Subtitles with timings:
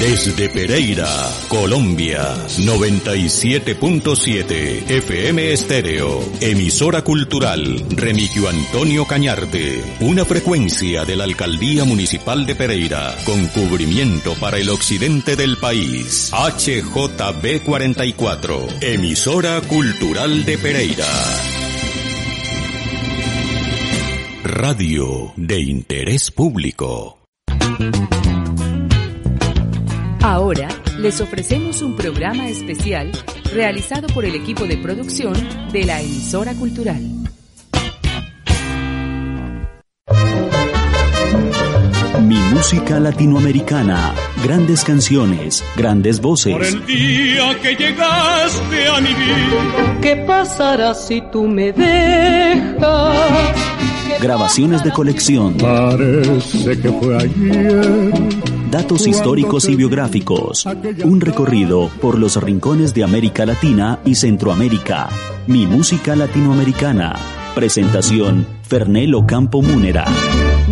[0.00, 1.06] Desde Pereira,
[1.46, 12.44] Colombia, 97.7 FM Estéreo, emisora cultural Remigio Antonio Cañarte, una frecuencia de la Alcaldía Municipal
[12.44, 21.06] de Pereira, con cubrimiento para el occidente del país, HJB 44, emisora cultural de Pereira.
[24.42, 27.18] Radio de interés público.
[30.22, 33.12] Ahora les ofrecemos un programa especial
[33.52, 35.34] realizado por el equipo de producción
[35.72, 37.02] de la emisora cultural.
[42.60, 46.52] Música latinoamericana, grandes canciones, grandes voces.
[46.52, 49.98] Por el día que llegaste a mi vida.
[50.02, 53.56] ¿Qué pasará si tú me dejas?
[54.20, 55.54] Grabaciones de colección.
[55.54, 58.12] Parece que fue ayer.
[58.70, 60.66] Datos históricos y biográficos.
[61.02, 65.08] Un recorrido por los rincones de América Latina y Centroamérica.
[65.46, 67.16] Mi música latinoamericana.
[67.54, 70.04] Presentación Fernelo Campo Múnera.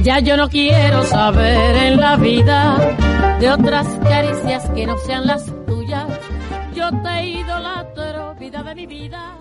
[0.05, 5.45] Ya yo no quiero saber en la vida de otras caricias que no sean las
[5.67, 6.07] tuyas.
[6.77, 9.37] Yo te idolatro, vida de mi vida.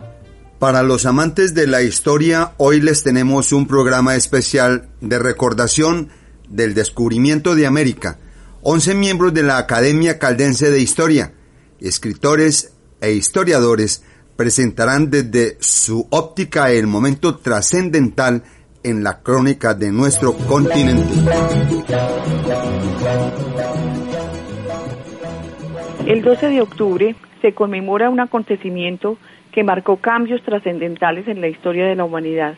[0.57, 6.09] Para los amantes de la historia, hoy les tenemos un programa especial de recordación
[6.49, 8.17] del descubrimiento de América.
[8.63, 11.31] 11 miembros de la Academia Caldense de Historia,
[11.79, 14.01] escritores e historiadores,
[14.37, 18.43] presentarán desde su óptica el momento trascendental
[18.83, 21.13] en la crónica de nuestro continente.
[26.05, 29.17] El 12 de octubre se conmemora un acontecimiento
[29.51, 32.55] que marcó cambios trascendentales en la historia de la humanidad.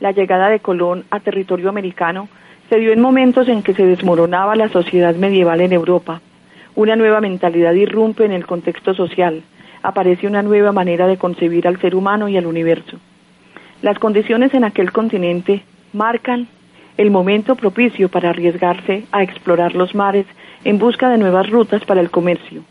[0.00, 2.28] La llegada de Colón a territorio americano
[2.68, 6.20] se dio en momentos en que se desmoronaba la sociedad medieval en Europa.
[6.74, 9.42] Una nueva mentalidad irrumpe en el contexto social.
[9.84, 12.98] Aparece una nueva manera de concebir al ser humano y al universo.
[13.82, 15.62] Las condiciones en aquel continente
[15.92, 16.48] marcan
[16.96, 20.24] el momento propicio para arriesgarse a explorar los mares
[20.64, 22.62] en busca de nuevas rutas para el comercio.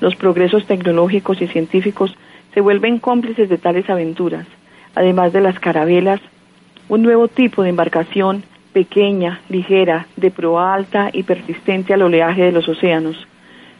[0.00, 2.16] Los progresos tecnológicos y científicos
[2.52, 4.48] se vuelven cómplices de tales aventuras,
[4.96, 6.20] además de las carabelas,
[6.88, 12.50] un nuevo tipo de embarcación pequeña, ligera, de proa alta y persistente al oleaje de
[12.50, 13.24] los océanos.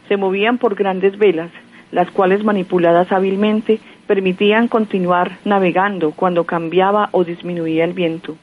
[0.07, 1.51] Se movían por grandes velas,
[1.97, 8.37] las cuales manipuladas hábilmente permitían continuar navegando cuando cambiaba o disminuía el viento.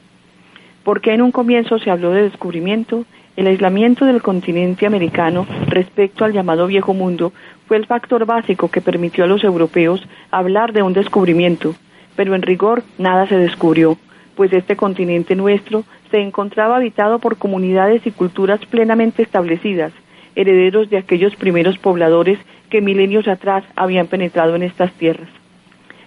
[0.82, 3.04] ¿Por qué en un comienzo se habló de descubrimiento?
[3.36, 7.32] El aislamiento del continente americano respecto al llamado viejo mundo
[7.68, 11.76] fue el factor básico que permitió a los europeos hablar de un descubrimiento,
[12.16, 13.96] pero en rigor nada se descubrió,
[14.34, 19.92] pues este continente nuestro se encontraba habitado por comunidades y culturas plenamente establecidas,
[20.34, 25.28] herederos de aquellos primeros pobladores que milenios atrás habían penetrado en estas tierras.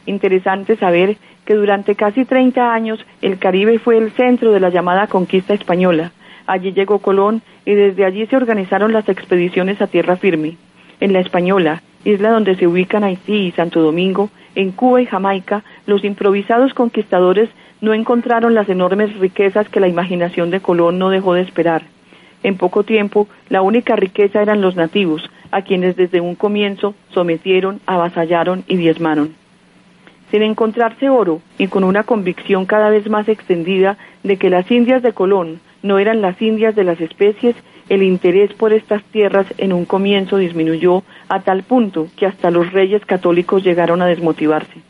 [0.05, 5.07] Interesante saber que durante casi 30 años el Caribe fue el centro de la llamada
[5.07, 6.11] conquista española.
[6.45, 10.57] Allí llegó Colón y desde allí se organizaron las expediciones a tierra firme.
[10.99, 15.63] En la Española, isla donde se ubican Haití y Santo Domingo, en Cuba y Jamaica,
[15.85, 17.49] los improvisados conquistadores
[17.81, 21.83] no encontraron las enormes riquezas que la imaginación de Colón no dejó de esperar.
[22.43, 27.79] En poco tiempo, la única riqueza eran los nativos, a quienes desde un comienzo sometieron,
[27.85, 29.35] avasallaron y diezmaron.
[30.31, 35.01] Sin encontrarse oro y con una convicción cada vez más extendida de que las Indias
[35.01, 37.55] de Colón no eran las Indias de las especies,
[37.89, 42.73] el interés por estas tierras en un comienzo disminuyó a tal punto que hasta los
[42.73, 44.81] reyes católicos llegaron a desmotivarse.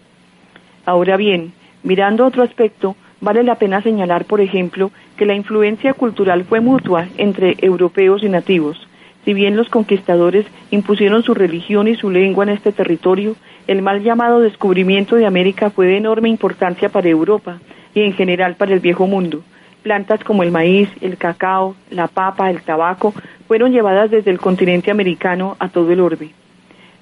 [0.86, 1.54] Ahora bien,
[1.84, 7.08] mirando otro aspecto, vale la pena señalar, por ejemplo, que la influencia cultural fue mutua
[7.18, 8.87] entre europeos y nativos.
[9.28, 13.36] Si bien los conquistadores impusieron su religión y su lengua en este territorio,
[13.68, 17.60] el mal llamado descubrimiento de América fue de enorme importancia para Europa
[17.94, 19.42] y en general para el viejo mundo.
[19.84, 23.14] Plantas como el maíz, el cacao, la papa, el tabaco
[23.50, 26.30] fueron llevadas desde el continente americano a todo el orbe.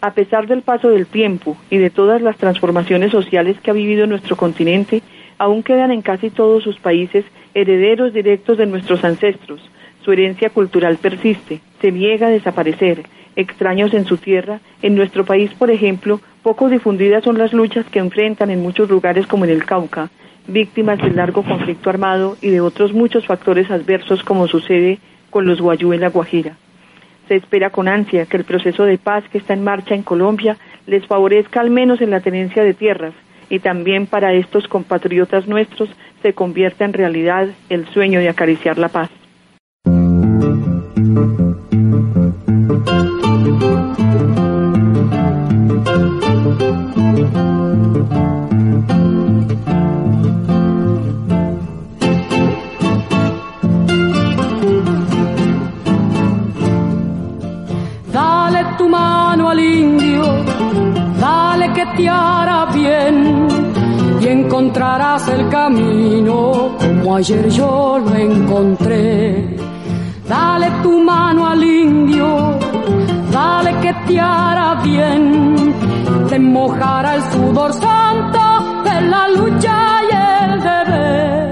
[0.02, 4.08] A pesar del paso del tiempo y de todas las transformaciones sociales que ha vivido
[4.08, 5.04] nuestro continente,
[5.38, 7.24] aún quedan en casi todos sus países
[7.54, 9.62] herederos directos de nuestros ancestros.
[10.04, 13.04] Su herencia cultural persiste, se niega a desaparecer.
[13.36, 18.00] Extraños en su tierra, en nuestro país, por ejemplo, poco difundidas son las luchas que
[18.00, 20.10] enfrentan en muchos lugares como en el Cauca,
[20.48, 25.00] víctimas del largo conflicto armado y de otros muchos factores adversos como sucede
[25.30, 26.56] con los guayú en la Guajira.
[27.28, 30.58] Se espera con ansia que el proceso de paz que está en marcha en Colombia
[30.86, 33.14] les favorezca al menos en la tenencia de tierras
[33.50, 35.90] y también para estos compatriotas nuestros
[36.22, 39.10] se convierta en realidad el sueño de acariciar la paz.
[67.16, 69.56] Ayer yo lo encontré.
[70.28, 72.55] Dale tu mano al indio,
[73.32, 75.74] dale que te hará bien,
[76.30, 78.40] te mojará el sudor santo
[78.84, 81.46] de la lucha y el deber.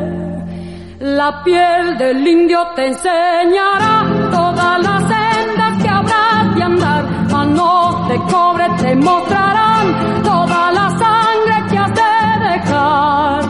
[1.00, 8.18] La piel del indio te enseñará todas las sendas que habrá de andar, manos de
[8.32, 12.14] cobre te mostrarán toda la sangre que has de
[12.50, 13.44] dejar.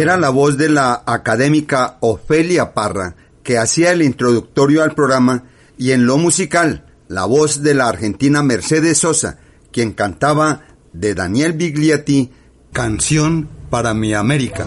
[0.00, 5.44] Era la voz de la académica Ofelia Parra, que hacía el introductorio al programa,
[5.76, 10.62] y en lo musical, la voz de la argentina Mercedes Sosa, quien cantaba
[10.94, 12.32] de Daniel Biglietti,
[12.72, 14.66] Canción para mi América.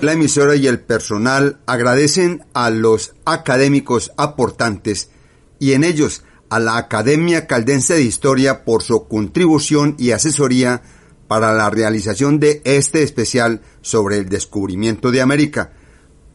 [0.00, 5.10] La emisora y el personal agradecen a los académicos aportantes
[5.58, 6.22] y en ellos
[6.54, 10.82] a la Academia Caldense de Historia por su contribución y asesoría
[11.26, 15.72] para la realización de este especial sobre el descubrimiento de América.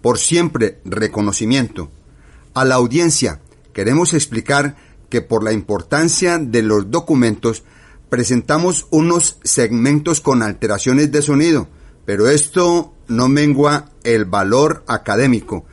[0.01, 1.89] Por siempre reconocimiento.
[2.54, 3.39] A la audiencia
[3.71, 4.75] queremos explicar
[5.07, 7.63] que por la importancia de los documentos
[8.10, 11.69] presentamos unos segmentos con alteraciones de sonido,
[12.04, 15.63] pero esto no mengua el valor académico.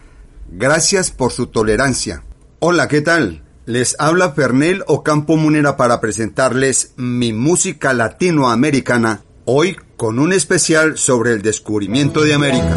[0.48, 2.22] Gracias por su tolerancia.
[2.60, 3.43] Hola, ¿qué tal?
[3.66, 11.32] Les habla Fernel Ocampo Munera para presentarles mi música latinoamericana, hoy con un especial sobre
[11.32, 12.76] el descubrimiento de América.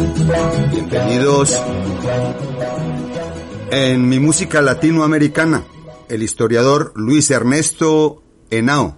[0.72, 1.62] Bienvenidos
[3.70, 5.62] en mi música latinoamericana,
[6.08, 8.96] el historiador Luis Ernesto Henao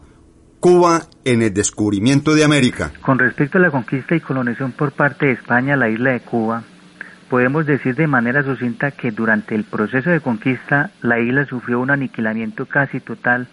[0.60, 2.90] Cuba en el descubrimiento de América.
[3.04, 6.64] Con respecto a la conquista y colonización por parte de España la isla de Cuba,
[7.32, 11.90] podemos decir de manera sucinta que durante el proceso de conquista la isla sufrió un
[11.90, 13.46] aniquilamiento casi total,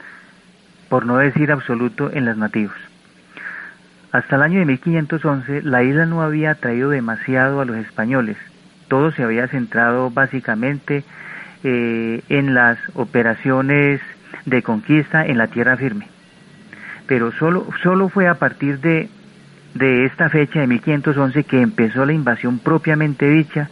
[0.90, 2.76] por no decir absoluto, en los nativos.
[4.12, 8.36] Hasta el año de 1511 la isla no había atraído demasiado a los españoles,
[8.90, 11.06] todo se había centrado básicamente
[11.64, 14.02] eh, en las operaciones
[14.44, 16.10] de conquista en la tierra firme
[17.10, 19.10] pero solo, solo fue a partir de,
[19.74, 23.70] de esta fecha de 1511 que empezó la invasión propiamente dicha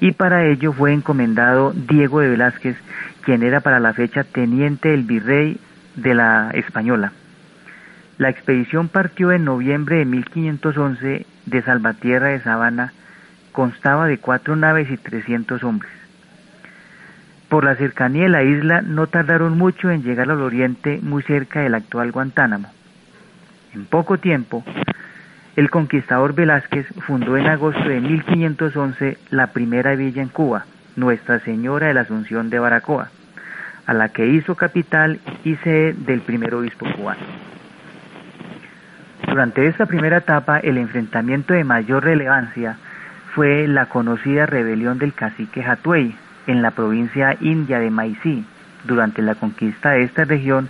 [0.00, 2.76] y para ello fue encomendado Diego de Velázquez,
[3.24, 5.58] quien era para la fecha teniente del virrey
[5.96, 7.12] de la Española.
[8.18, 12.92] La expedición partió en noviembre de 1511 de Salvatierra de Sabana,
[13.52, 15.92] constaba de cuatro naves y 300 hombres.
[17.48, 21.60] Por la cercanía de la isla no tardaron mucho en llegar al oriente muy cerca
[21.60, 22.70] del actual Guantánamo.
[23.72, 24.64] En poco tiempo,
[25.56, 31.86] el conquistador Velázquez fundó en agosto de 1511 la primera villa en Cuba, Nuestra Señora
[31.88, 33.08] de la Asunción de Baracoa,
[33.86, 37.22] a la que hizo capital y sede del primer obispo cubano.
[39.26, 42.76] Durante esta primera etapa, el enfrentamiento de mayor relevancia
[43.34, 46.14] fue la conocida rebelión del cacique Hatuey,
[46.46, 48.44] en la provincia india de Maisí
[48.84, 50.68] durante la conquista de esta región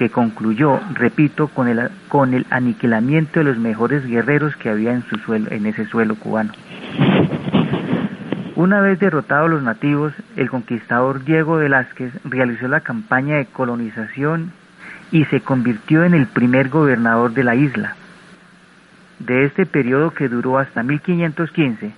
[0.00, 5.02] que concluyó, repito, con el, con el aniquilamiento de los mejores guerreros que había en,
[5.02, 6.54] su suelo, en ese suelo cubano.
[8.56, 14.52] Una vez derrotados los nativos, el conquistador Diego Velázquez realizó la campaña de colonización
[15.12, 17.94] y se convirtió en el primer gobernador de la isla.
[19.18, 21.92] De este periodo que duró hasta 1515,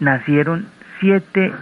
[0.00, 0.68] nacieron
[1.00, 1.52] siete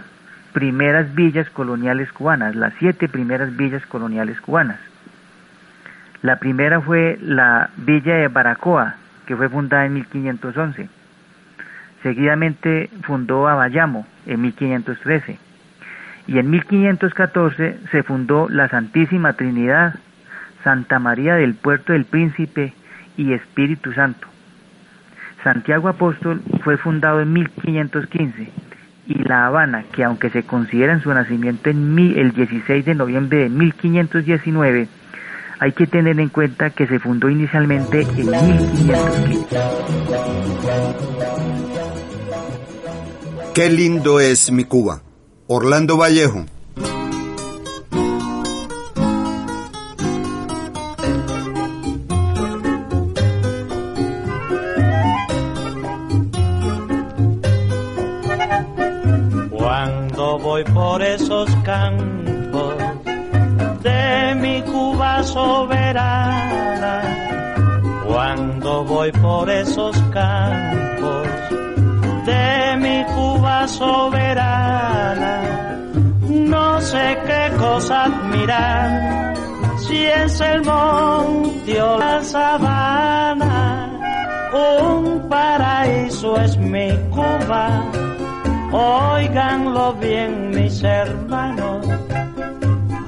[0.53, 4.79] primeras villas coloniales cubanas, las siete primeras villas coloniales cubanas.
[6.23, 10.87] La primera fue la villa de Baracoa, que fue fundada en 1511.
[12.01, 15.37] Seguidamente fundó a Bayamo en 1513
[16.27, 19.95] y en 1514 se fundó la Santísima Trinidad,
[20.63, 22.73] Santa María del Puerto del Príncipe
[23.17, 24.25] y Espíritu Santo.
[25.43, 28.49] Santiago Apóstol fue fundado en 1515
[29.07, 33.39] y La Habana, que aunque se considera en su nacimiento en el 16 de noviembre
[33.39, 34.87] de 1519,
[35.63, 39.55] hay que tener en cuenta que se fundó inicialmente en 1515.
[43.53, 45.03] Qué lindo es mi Cuba.
[45.47, 46.43] Orlando Vallejo.
[59.49, 62.32] Cuando voy por esos campos
[65.33, 67.01] soberana,
[68.05, 71.27] cuando voy por esos campos
[72.25, 75.41] de mi Cuba soberana,
[76.29, 79.33] no sé qué cosa admirar,
[79.79, 83.89] si es el monte o la sabana,
[84.53, 87.83] un paraíso es mi Cuba,
[88.71, 91.87] oiganlo bien mis hermanos,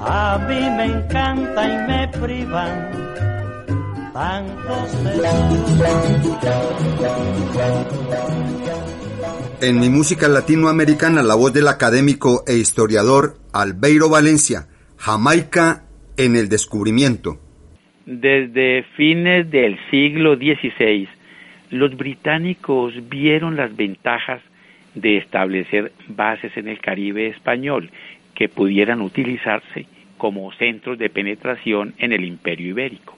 [0.08, 2.92] a mí me encanta y me privan
[4.14, 4.96] tantos
[9.62, 15.84] En mi música latinoamericana, la voz del académico e historiador Albeiro Valencia, Jamaica
[16.18, 17.40] en el descubrimiento.
[18.06, 21.10] Desde fines del siglo XVI,
[21.72, 24.42] los británicos vieron las ventajas
[24.94, 27.90] de establecer bases en el Caribe español
[28.36, 33.18] que pudieran utilizarse como centros de penetración en el imperio ibérico.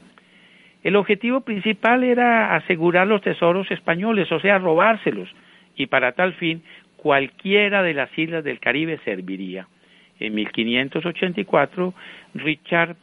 [0.84, 5.30] El objetivo principal era asegurar los tesoros españoles, o sea, robárselos,
[5.76, 6.62] y para tal fin
[6.96, 9.68] cualquiera de las islas del Caribe serviría.
[10.20, 11.94] En 1584,
[12.34, 12.96] Richard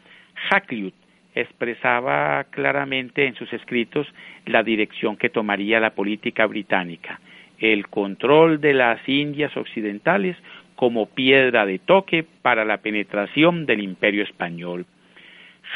[0.50, 0.94] Hakluyt
[1.34, 4.06] expresaba claramente en sus escritos
[4.46, 7.20] la dirección que tomaría la política británica,
[7.58, 10.36] el control de las Indias occidentales
[10.84, 14.84] como piedra de toque para la penetración del imperio español.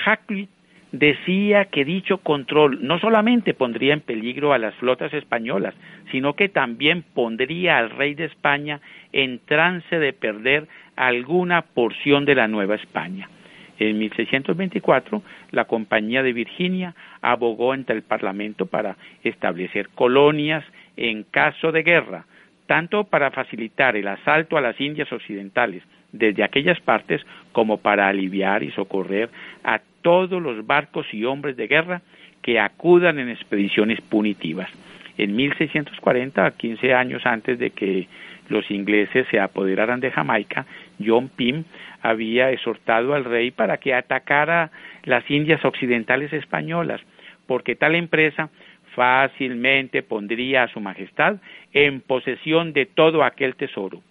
[0.05, 0.51] Hakluyt
[0.93, 5.75] decía que dicho control no solamente pondría en peligro a las flotas españolas,
[6.11, 8.83] sino que también pondría al rey de España
[9.15, 13.31] en trance de perder alguna porción de la Nueva España.
[13.79, 15.23] En 1624,
[15.53, 20.67] la Compañía de Virginia abogó ante el Parlamento para establecer colonias
[20.99, 22.27] en caso de guerra,
[22.69, 25.83] tanto para facilitar el asalto a las Indias Occidentales
[26.13, 29.31] desde aquellas partes como para aliviar y socorrer
[29.65, 32.03] a todos los barcos y hombres de guerra
[32.43, 34.71] que acudan en expediciones punitivas.
[35.17, 38.07] En 1640, 15 años antes de que
[38.51, 40.67] los ingleses se apoderaran de Jamaica,
[41.05, 41.65] John Pym
[42.03, 44.71] había exhortado al rey para que atacara
[45.05, 47.01] las Indias Occidentales españolas,
[47.47, 48.51] porque tal empresa
[48.99, 51.37] fácilmente pondría a su majestad
[51.73, 54.03] en posesión de todo aquel tesoro.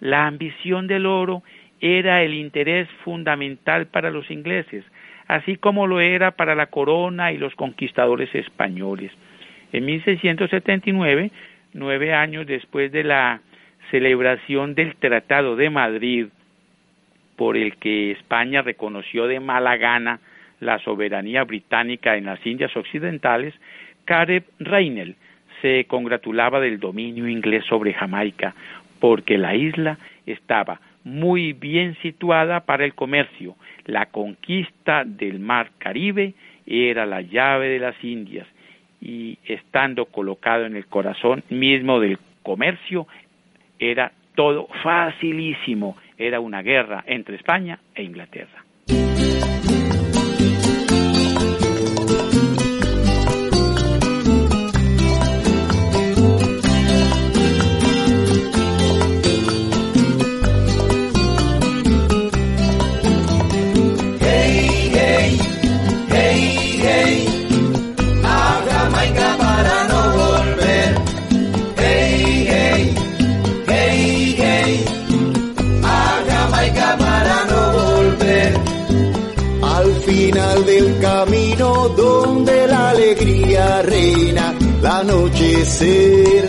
[0.00, 1.44] La ambición del oro
[1.80, 4.84] era el interés fundamental para los ingleses,
[5.28, 9.12] así como lo era para la corona y los conquistadores españoles.
[9.72, 11.30] En 1679,
[11.72, 13.40] nueve años después de la
[13.92, 16.26] celebración del Tratado de Madrid,
[17.36, 20.18] por el que España reconoció de mala gana
[20.58, 23.54] la soberanía británica en las Indias Occidentales,
[24.04, 25.16] Caleb Reinel
[25.62, 28.54] se congratulaba del dominio inglés sobre Jamaica,
[29.00, 33.56] porque la isla estaba muy bien situada para el comercio.
[33.84, 36.34] La conquista del mar Caribe
[36.66, 38.46] era la llave de las Indias
[39.00, 43.06] y estando colocado en el corazón mismo del comercio
[43.78, 45.96] era todo facilísimo.
[46.16, 48.63] Era una guerra entre España e Inglaterra.
[85.64, 86.48] Anochecer,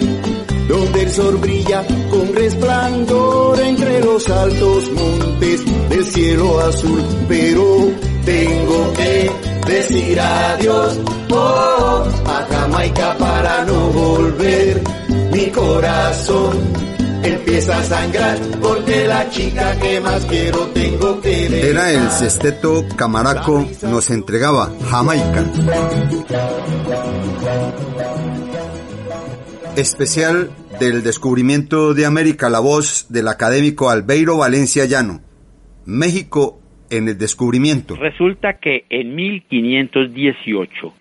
[0.68, 7.92] donde el sol brilla con resplandor entre los altos montes del cielo azul, pero
[8.26, 9.32] tengo que
[9.68, 11.00] decir adiós,
[11.32, 14.82] oh, a Jamaica para no volver,
[15.32, 16.86] mi corazón
[17.24, 21.70] empieza a sangrar porque la chica que más quiero tengo que dejar.
[21.70, 25.46] Era el sexteto Camaraco, nos entregaba Jamaica.
[29.78, 35.20] Especial del descubrimiento de América, la voz del académico Albeiro Valencia Llano.
[35.86, 37.98] México en el descubrimiento.
[37.98, 40.94] Resulta que en 1518,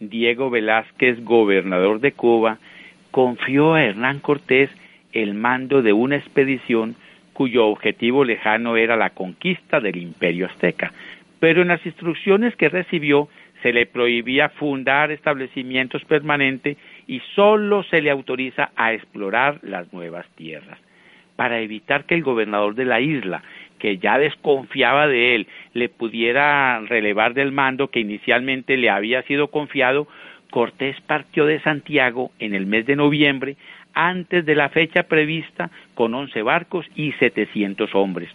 [0.00, 2.56] Diego Velázquez, gobernador de Cuba,
[3.10, 4.70] confió a Hernán Cortés
[5.12, 6.96] el mando de una expedición
[7.34, 10.94] cuyo objetivo lejano era la conquista del imperio azteca.
[11.38, 13.28] Pero en las instrucciones que recibió
[13.62, 20.26] se le prohibía fundar establecimientos permanentes y solo se le autoriza a explorar las nuevas
[20.36, 20.78] tierras.
[21.36, 23.42] Para evitar que el gobernador de la isla,
[23.78, 29.48] que ya desconfiaba de él, le pudiera relevar del mando que inicialmente le había sido
[29.48, 30.06] confiado,
[30.50, 33.56] Cortés partió de Santiago en el mes de noviembre
[33.94, 38.30] antes de la fecha prevista con once barcos y setecientos hombres.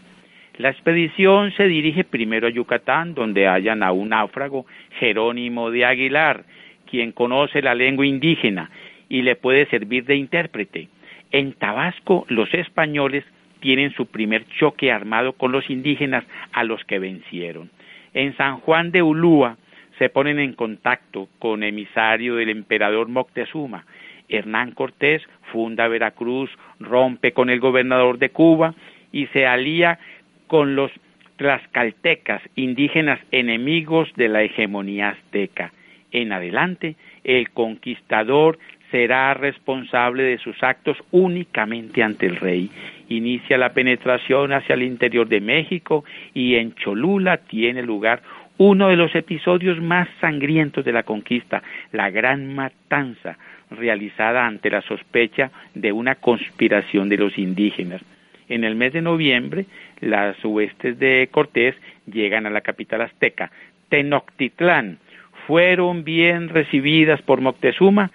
[0.57, 4.65] La expedición se dirige primero a Yucatán, donde hallan a un náufrago,
[4.99, 6.45] Jerónimo de Aguilar,
[6.89, 8.71] quien conoce la lengua indígena
[9.09, 10.89] y le puede servir de intérprete.
[11.31, 13.23] En Tabasco, los españoles
[13.59, 17.69] tienen su primer choque armado con los indígenas a los que vencieron.
[18.13, 19.57] En San Juan de Ulúa
[19.97, 23.85] se ponen en contacto con emisario del emperador Moctezuma.
[24.29, 28.75] Hernán Cortés funda Veracruz, rompe con el gobernador de Cuba
[29.11, 29.99] y se alía
[30.47, 30.91] con los
[31.37, 35.71] tlaxcaltecas, indígenas enemigos de la hegemonía azteca.
[36.11, 38.57] En adelante, el conquistador
[38.91, 42.69] será responsable de sus actos únicamente ante el rey.
[43.09, 48.21] Inicia la penetración hacia el interior de México y en Cholula tiene lugar
[48.57, 51.61] uno de los episodios más sangrientos de la conquista,
[51.91, 53.37] la gran matanza
[53.69, 58.01] realizada ante la sospecha de una conspiración de los indígenas.
[58.49, 59.65] En el mes de noviembre,
[59.99, 61.75] las huestes de Cortés
[62.11, 63.51] llegan a la capital azteca,
[63.89, 64.99] Tenochtitlán.
[65.47, 68.11] Fueron bien recibidas por Moctezuma,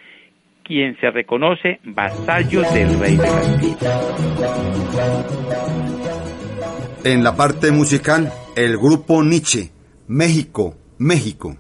[0.62, 4.00] quien se reconoce vasallo del rey de Castilla.
[7.04, 9.70] En la parte musical, el grupo Nietzsche,
[10.08, 11.56] México, México.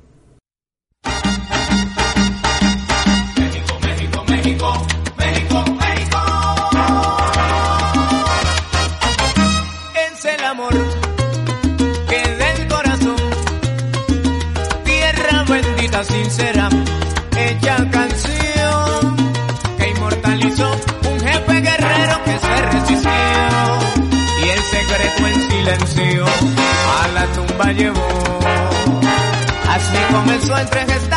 [30.42, 31.11] Así comenzó entre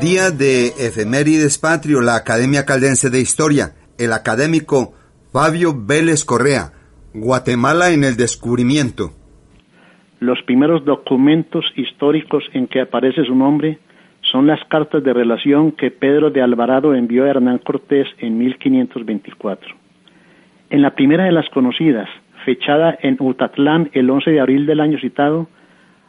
[0.00, 4.92] Día de Efemérides Patrio, la Academia Caldense de Historia, el académico
[5.32, 6.72] Fabio Vélez Correa,
[7.14, 9.10] Guatemala en el descubrimiento.
[10.20, 13.78] Los primeros documentos históricos en que aparece su nombre
[14.20, 19.74] son las cartas de relación que Pedro de Alvarado envió a Hernán Cortés en 1524.
[20.70, 22.08] En la primera de las conocidas,
[22.46, 25.48] fechada en Utatlán el 11 de abril del año citado,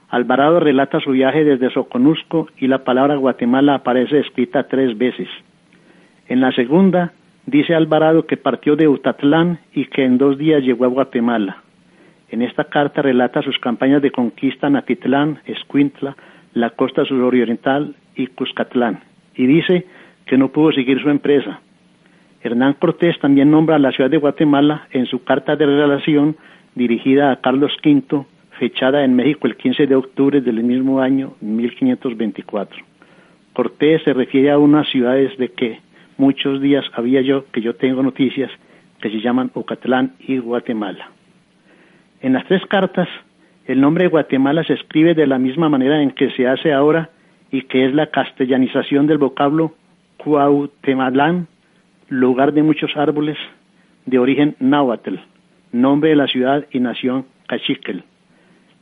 [0.09, 5.27] Alvarado relata su viaje desde Soconusco y la palabra Guatemala aparece escrita tres veces.
[6.27, 7.11] En la segunda,
[7.47, 11.57] dice Alvarado que partió de Utatlán y que en dos días llegó a Guatemala.
[12.29, 16.15] En esta carta relata sus campañas de conquista en Atitlán, Escuintla,
[16.53, 18.99] la costa suroriental y Cuscatlán,
[19.35, 19.87] y dice
[20.27, 21.61] que no pudo seguir su empresa.
[22.47, 26.37] Hernán Cortés también nombra a la ciudad de Guatemala en su carta de relación
[26.75, 28.25] dirigida a Carlos V,
[28.57, 32.85] fechada en México el 15 de octubre del mismo año 1524.
[33.51, 35.79] Cortés se refiere a unas ciudades de que
[36.17, 38.49] muchos días había yo, que yo tengo noticias,
[39.01, 41.11] que se llaman Ocatlán y Guatemala.
[42.21, 43.09] En las tres cartas,
[43.65, 47.09] el nombre de Guatemala se escribe de la misma manera en que se hace ahora
[47.51, 49.73] y que es la castellanización del vocablo
[50.17, 51.47] Cuauhtemalán,
[52.09, 53.37] lugar de muchos árboles,
[54.05, 55.15] de origen náhuatl,
[55.71, 58.03] nombre de la ciudad y nación Cachiquel.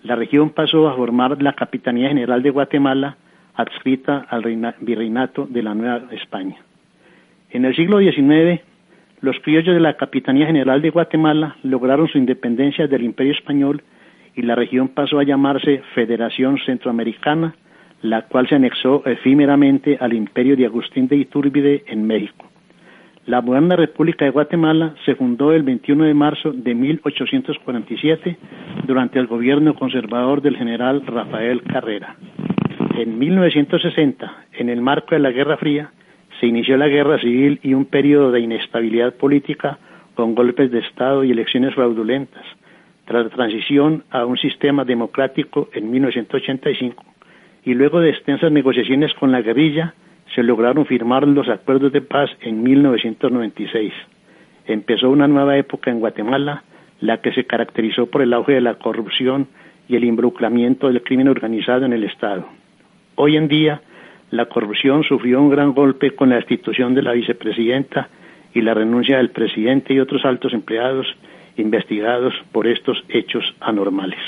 [0.03, 3.17] La región pasó a formar la Capitanía General de Guatemala,
[3.55, 4.43] adscrita al
[4.81, 6.57] virreinato de la Nueva España.
[7.49, 8.61] En el siglo XIX,
[9.21, 13.81] los criollos de la Capitanía General de Guatemala lograron su independencia del Imperio Español
[14.35, 17.55] y la región pasó a llamarse Federación Centroamericana,
[18.01, 22.45] la cual se anexó efímeramente al Imperio de Agustín de Iturbide en México.
[23.27, 28.37] La moderna República de Guatemala se fundó el 21 de marzo de 1847
[28.85, 32.17] durante el gobierno conservador del general Rafael Carrera.
[32.95, 35.89] En 1960, en el marco de la Guerra Fría,
[36.39, 39.79] se inició la guerra civil y un periodo de inestabilidad política
[40.13, 42.45] con golpes de Estado y elecciones fraudulentas,
[43.05, 47.03] tras la transición a un sistema democrático en 1985
[47.63, 49.95] y luego de extensas negociaciones con la guerrilla,
[50.35, 53.93] se lograron firmar los acuerdos de paz en 1996.
[54.67, 56.63] Empezó una nueva época en Guatemala,
[56.99, 59.47] la que se caracterizó por el auge de la corrupción
[59.87, 62.45] y el involucramiento del crimen organizado en el Estado.
[63.15, 63.81] Hoy en día,
[64.31, 68.09] la corrupción sufrió un gran golpe con la destitución de la vicepresidenta
[68.53, 71.07] y la renuncia del presidente y otros altos empleados
[71.57, 74.19] investigados por estos hechos anormales.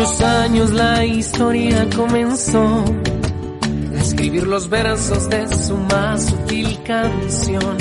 [0.00, 2.84] Muchos años la historia comenzó.
[3.94, 7.76] A escribir los versos de su más sutil canción.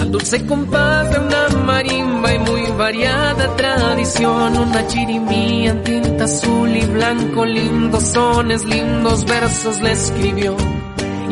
[0.00, 6.76] Al dulce compás de una marimba y muy variada tradición, una chirimía en tinta azul
[6.76, 10.56] y blanco, lindos sones, lindos versos le escribió.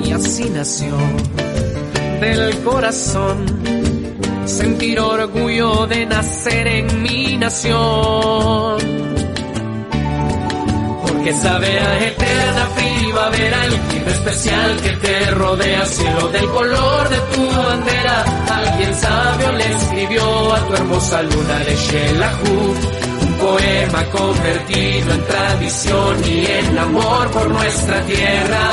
[0.04, 0.96] Y así nació.
[2.20, 3.46] Del corazón
[4.44, 8.99] sentir orgullo de nacer en mi nación
[11.22, 12.40] que sabe a eterna
[13.64, 18.24] el clima especial que te rodea, cielo del color de tu bandera.
[18.48, 22.74] Alguien sabio le escribió a tu hermosa luna de Shelahu,
[23.22, 28.70] un poema convertido en tradición y en amor por nuestra tierra.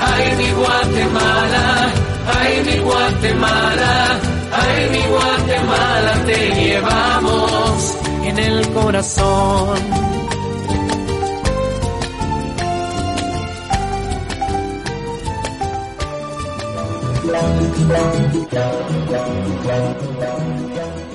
[0.00, 1.92] Ay, mi Guatemala,
[2.40, 4.18] ay, mi Guatemala,
[4.52, 10.23] ay, mi Guatemala, te llevamos en el corazón.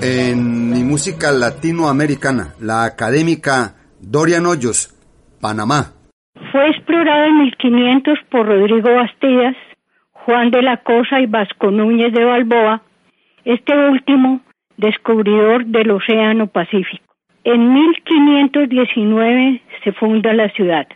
[0.02, 4.96] En mi música latinoamericana, la académica Dorian Hoyos,
[5.42, 5.94] Panamá.
[6.52, 9.56] Fue explorada en 1500 por Rodrigo Bastidas,
[10.12, 12.82] Juan de la Cosa y Vasco Núñez de Balboa,
[13.46, 14.42] este último
[14.78, 17.04] descubridor del Océano Pacífico.
[17.44, 20.88] En 1519 se funda la ciudad.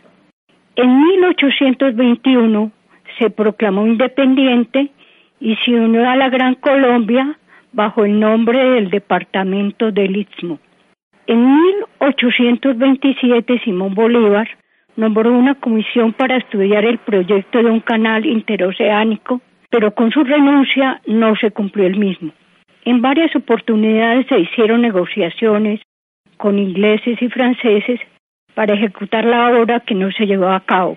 [0.76, 2.72] En 1821
[3.18, 4.90] se proclamó independiente
[5.40, 7.38] y se unió a la Gran Colombia
[7.72, 10.58] bajo el nombre del Departamento del Istmo.
[11.26, 11.56] En
[12.00, 14.48] 1827 Simón Bolívar
[14.96, 21.00] nombró una comisión para estudiar el proyecto de un canal interoceánico, pero con su renuncia
[21.06, 22.32] no se cumplió el mismo.
[22.84, 25.80] En varias oportunidades se hicieron negociaciones
[26.36, 28.00] con ingleses y franceses
[28.54, 30.96] para ejecutar la obra que no se llevó a cabo.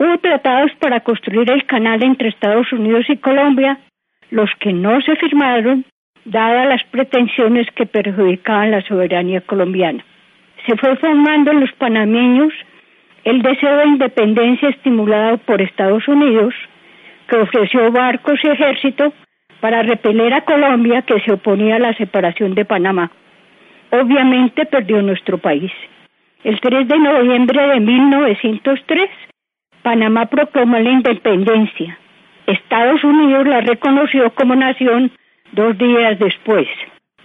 [0.00, 3.78] Hubo tratados para construir el canal entre Estados Unidos y Colombia,
[4.30, 5.84] los que no se firmaron,
[6.24, 10.02] dadas las pretensiones que perjudicaban la soberanía colombiana.
[10.66, 12.50] Se fue formando en los panameños
[13.24, 16.54] el deseo de independencia estimulado por Estados Unidos,
[17.28, 19.12] que ofreció barcos y ejército
[19.60, 23.10] para repeler a Colombia que se oponía a la separación de Panamá.
[23.90, 25.70] obviamente perdió nuestro país.
[26.42, 29.10] El 3 de noviembre de 1903,
[29.82, 31.98] Panamá proclamó la independencia.
[32.46, 35.10] Estados Unidos la reconoció como nación
[35.52, 36.68] dos días después.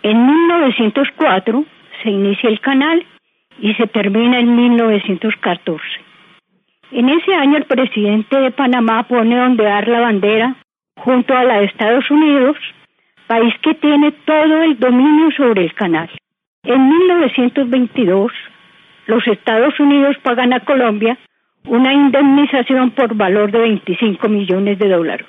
[0.03, 1.65] En 1904
[2.03, 3.05] se inicia el canal
[3.59, 5.83] y se termina en 1914.
[6.91, 10.55] En ese año el presidente de Panamá pone a ondear la bandera
[10.97, 12.57] junto a la de Estados Unidos,
[13.27, 16.09] país que tiene todo el dominio sobre el canal.
[16.63, 18.31] En 1922,
[19.07, 21.17] los Estados Unidos pagan a Colombia
[21.67, 25.27] una indemnización por valor de 25 millones de dólares.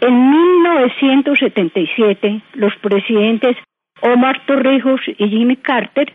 [0.00, 3.56] En 1977, los presidentes
[4.02, 6.10] Omar Torrijos y Jimmy Carter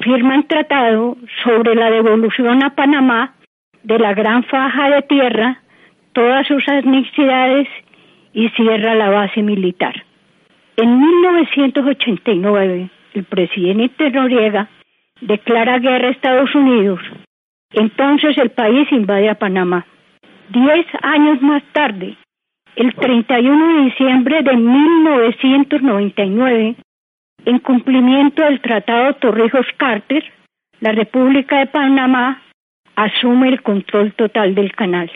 [0.00, 3.34] firman tratado sobre la devolución a Panamá
[3.82, 5.60] de la gran faja de tierra,
[6.12, 7.68] todas sus necesidades
[8.32, 10.04] y cierra la base militar.
[10.76, 14.68] En 1989, el presidente Noriega
[15.20, 17.00] declara guerra a Estados Unidos.
[17.72, 19.84] Entonces el país invade a Panamá.
[20.48, 22.16] Diez años más tarde,
[22.76, 26.76] el 31 de diciembre de 1999,
[27.44, 30.24] en cumplimiento del Tratado Torrijos-Carter,
[30.80, 32.42] la República de Panamá
[32.96, 35.10] asume el control total del canal.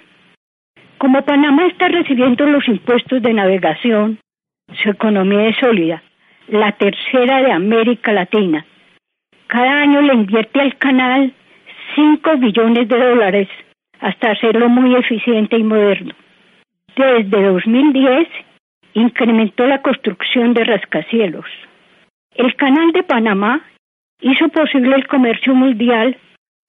[0.99, 4.19] Como Panamá está recibiendo los impuestos de navegación,
[4.83, 6.03] su economía es sólida,
[6.49, 8.67] la tercera de América Latina.
[9.47, 11.33] Cada año le invierte al canal
[11.95, 13.49] 5 billones de dólares
[14.01, 16.15] hasta hacerlo muy eficiente y moderno.
[16.97, 18.29] Desde 2010
[18.95, 21.47] incrementó la construcción de rascacielos.
[22.35, 23.63] El canal de Panamá
[24.21, 26.17] hizo posible el comercio mundial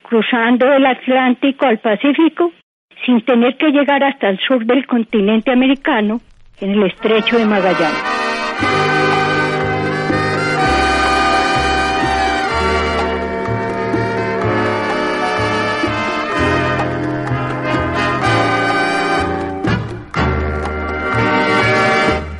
[0.03, 2.51] cruzando el Atlántico al Pacífico
[3.05, 6.21] sin tener que llegar hasta el sur del continente americano
[6.61, 8.22] en el estrecho de Magallanes.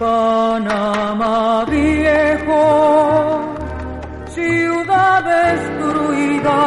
[0.04, 3.56] Panamá viejo,
[4.36, 6.60] ciudad destruida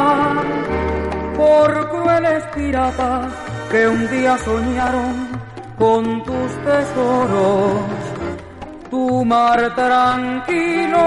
[1.37, 3.27] por crueles piratas
[3.70, 5.29] que un día soñaron
[5.79, 7.83] con tus tesoros.
[8.90, 11.07] Tu mar tranquilo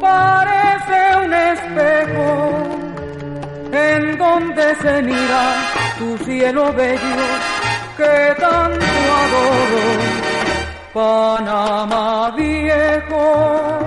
[0.00, 2.30] parece un espejo
[3.72, 5.44] en donde se mira
[5.98, 7.26] tu cielo bello
[7.98, 8.86] que tanto
[9.20, 10.21] adoro.
[10.92, 13.78] Panamá viejo,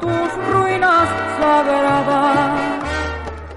[0.00, 1.08] tus ruinas
[1.38, 2.60] sagradas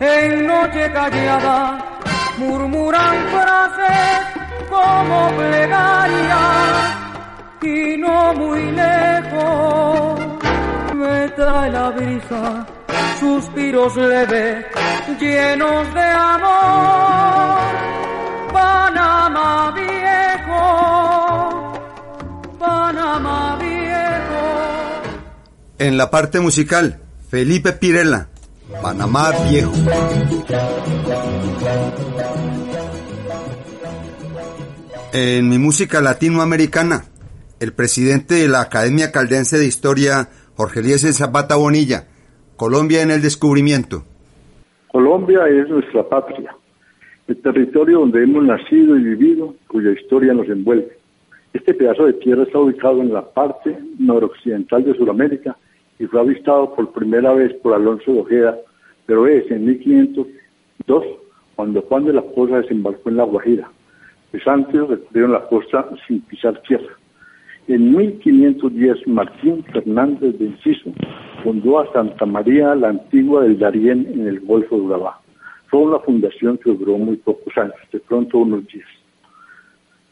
[0.02, 1.78] en noche callada
[2.38, 6.98] murmuran frases como plegarias
[7.62, 10.20] y no muy lejos
[10.96, 12.66] me trae la brisa
[13.18, 14.66] suspiros leves
[15.22, 17.60] llenos de amor.
[18.52, 19.99] Panamá viejo
[23.10, 25.02] Panamá viejo
[25.80, 28.28] En la parte musical Felipe Pirela
[28.84, 29.72] Panamá Viejo.
[35.12, 37.06] En mi música latinoamericana,
[37.60, 42.06] el presidente de la Academia Caldense de Historia, Jorge Eliezer Zapata Bonilla,
[42.58, 44.04] Colombia en el descubrimiento.
[44.92, 46.56] Colombia es nuestra patria,
[47.28, 50.99] el territorio donde hemos nacido y vivido, cuya historia nos envuelve.
[51.54, 55.58] Este pedazo de tierra está ubicado en la parte noroccidental de Sudamérica
[55.98, 58.58] y fue avistado por primera vez por Alonso de Ojeda,
[59.08, 61.06] pero es en 1502
[61.56, 63.70] cuando Juan de la Cosa desembarcó en La Guajira.
[64.30, 66.94] Pues antes recorrieron la costa sin pisar tierra.
[67.68, 70.92] En 1510 Martín Fernández de Enciso
[71.44, 75.20] fundó a Santa María la Antigua del Darién en el Golfo de Urabá.
[75.68, 78.88] Fue una fundación que duró muy pocos años, de pronto unos días.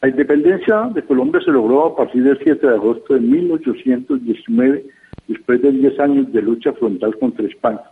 [0.00, 4.86] La independencia de Colombia se logró a partir del 7 de agosto de 1819,
[5.26, 7.82] después de 10 años de lucha frontal contra España.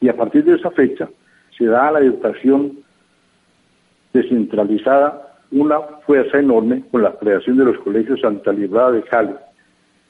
[0.00, 1.10] Y a partir de esa fecha
[1.56, 2.78] se da a la educación
[4.14, 9.34] descentralizada una fuerza enorme con la creación de los colegios Santa Librada de Cali,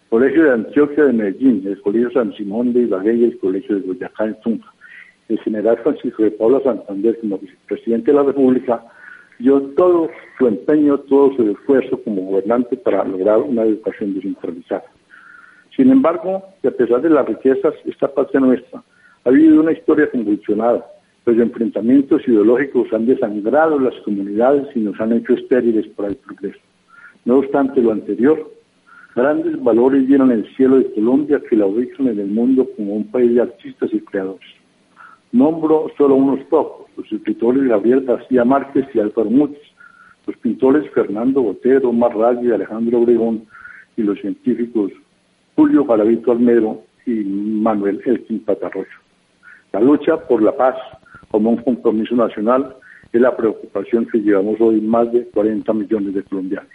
[0.09, 3.81] Colegio de Antioquia de Medellín, el Colegio San Simón de Ibagué y el Colegio de
[3.81, 4.73] Boyacá en Tunja.
[5.29, 8.85] El general Francisco de Paula Santander, como vicepresidente de la República,
[9.39, 14.85] dio todo su empeño, todo su esfuerzo como gobernante para lograr una educación descentralizada.
[15.77, 18.83] Sin embargo, y a pesar de las riquezas, esta parte nuestra
[19.25, 20.87] ha habido una historia convulsionada.
[21.25, 26.59] Los enfrentamientos ideológicos han desangrado las comunidades y nos han hecho estériles para el progreso.
[27.25, 28.51] No obstante lo anterior,
[29.15, 33.11] Grandes valores llenan el cielo de Colombia que la ubican en el mundo como un
[33.11, 34.49] país de artistas y creadores.
[35.33, 39.59] Nombro solo unos pocos, los escritores Gabriel García Márquez y Álvaro Mutis,
[40.27, 43.47] los pintores Fernando Botero, Marrayo y Alejandro Obregón
[43.97, 44.93] y los científicos
[45.57, 48.89] Julio Garavito Almero y Manuel Elkin Patarroyo.
[49.73, 50.77] La lucha por la paz
[51.31, 52.77] como un compromiso nacional
[53.13, 56.71] es la preocupación que llevamos hoy más de 40 millones de colombianos.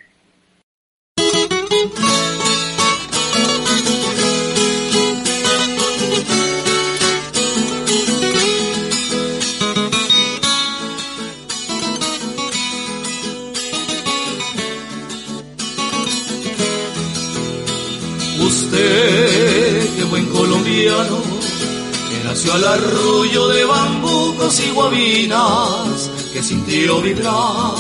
[22.46, 27.74] Al arrullo de bambucos y guabinas, que sintió vibrar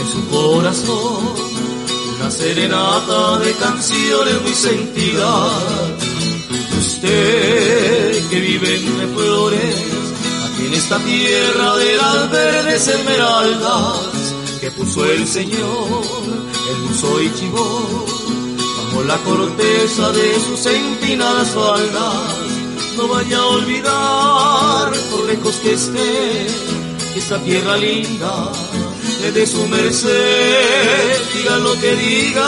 [0.00, 1.34] en su corazón
[2.14, 5.52] una serenata de canciones muy sentidas.
[6.78, 9.76] Usted que vive entre flores,
[10.44, 16.02] aquí en esta tierra de las verdes esmeraldas, que puso el Señor,
[16.70, 18.06] el muso y chivó,
[18.84, 22.39] bajo la corteza de sus empinadas faldas.
[23.00, 26.46] No vaya a olvidar, por lejos que esté,
[27.16, 28.52] esta tierra linda
[29.24, 31.16] es de su merced.
[31.34, 32.46] Diga lo que diga,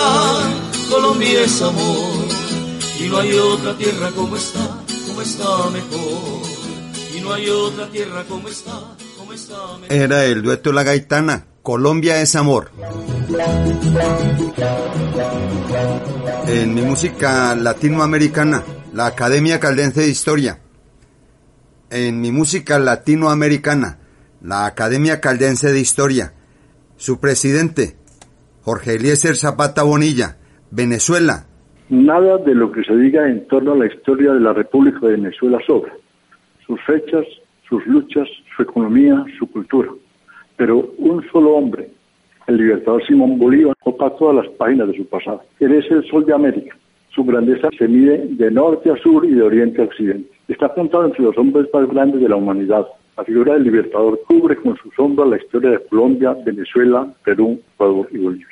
[0.90, 2.26] Colombia es amor.
[3.00, 6.42] Y no hay otra tierra como está, como está mejor.
[7.16, 8.78] Y no hay otra tierra como está,
[9.16, 9.96] como está mejor.
[9.96, 12.70] Era el dueto La Gaitana, Colombia es amor.
[16.46, 18.62] En mi música latinoamericana,
[18.92, 20.58] la Academia Caldense de Historia.
[21.90, 23.98] En mi música latinoamericana,
[24.42, 26.32] la Academia Caldense de Historia.
[26.96, 27.96] Su presidente,
[28.62, 30.36] Jorge Eliezer Zapata Bonilla,
[30.70, 31.46] Venezuela.
[31.88, 35.12] Nada de lo que se diga en torno a la historia de la República de
[35.12, 35.92] Venezuela sobra.
[36.66, 37.24] Sus fechas,
[37.68, 39.90] sus luchas, su economía, su cultura.
[40.56, 41.90] Pero un solo hombre,
[42.46, 45.42] el libertador Simón Bolívar, ocupa todas las páginas de su pasado.
[45.60, 46.76] Él es el sol de América.
[47.14, 50.30] Su grandeza se mide de norte a sur y de oriente a occidente.
[50.48, 52.86] Está apuntado entre los hombres más grandes de la humanidad.
[53.18, 58.08] La figura del libertador cubre con su sombra la historia de Colombia, Venezuela, Perú, Ecuador
[58.12, 58.46] y Bolivia.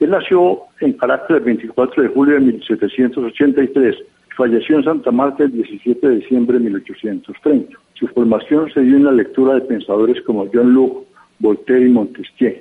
[0.00, 5.44] Él nació en Caracas el 24 de julio de 1783 y falleció en Santa Marta
[5.44, 7.78] el 17 de diciembre de 1830.
[7.94, 11.06] Su formación se dio en la lectura de pensadores como John Locke,
[11.38, 12.56] Voltaire y Montesquieu.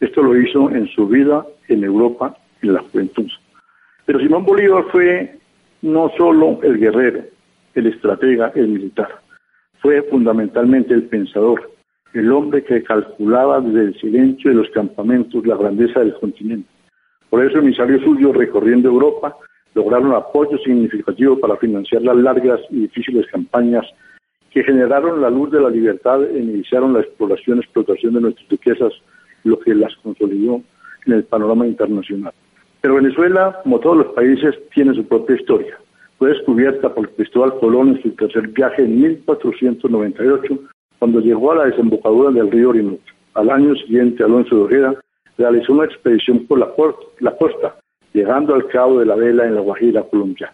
[0.00, 3.28] Esto lo hizo en su vida en Europa en la juventud.
[4.04, 5.38] Pero Simón Bolívar fue
[5.82, 7.24] no solo el guerrero,
[7.74, 9.20] el estratega, el militar,
[9.80, 11.70] fue fundamentalmente el pensador,
[12.14, 16.68] el hombre que calculaba desde el silencio de los campamentos la grandeza del continente.
[17.30, 19.36] Por eso emisarios suyos recorriendo Europa
[19.74, 23.86] lograron apoyo significativo para financiar las largas y difíciles campañas
[24.50, 28.48] que generaron la luz de la libertad e iniciaron la exploración y explotación de nuestras
[28.50, 28.92] riquezas,
[29.44, 30.60] lo que las consolidó
[31.06, 32.34] en el panorama internacional.
[32.82, 35.78] Pero Venezuela, como todos los países, tiene su propia historia.
[36.18, 40.58] Fue descubierta por Cristóbal Colón en su tercer viaje en 1498,
[40.98, 43.02] cuando llegó a la desembocadura del río Orinoco.
[43.34, 44.94] Al año siguiente, Alonso de Ojeda
[45.38, 46.72] realizó una expedición por la,
[47.20, 47.76] la costa,
[48.12, 50.52] llegando al Cabo de la Vela en la Guajira colombiana.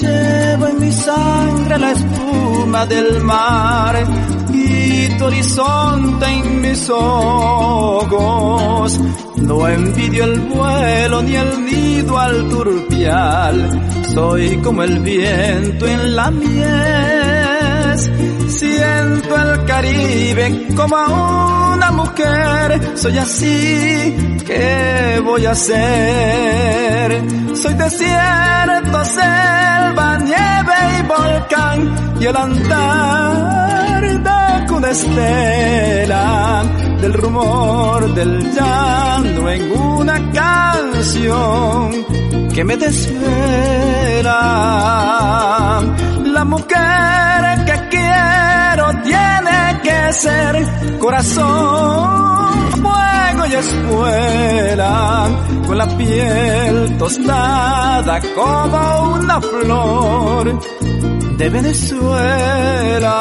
[0.00, 3.94] Llevo en mi sangre la espuma del mar
[4.50, 8.18] y tu horizonte en mis ojos.
[9.36, 13.82] No envidio el vuelo ni el nido al turpial,
[14.14, 18.10] soy como el viento en la mies.
[18.62, 20.94] Siento el Caribe como
[21.74, 27.24] una mujer, soy así, ¿qué voy a hacer?
[27.56, 36.62] Soy desierto, selva, nieve y volcán, y el andar de una estela,
[37.00, 41.90] del rumor del llanto en una canción
[42.54, 44.32] que me desvela.
[46.22, 47.61] La mujer
[49.02, 55.28] tiene que ser corazón, fuego y escuela,
[55.66, 60.60] con la piel tostada como una flor
[61.38, 63.18] de Venezuela.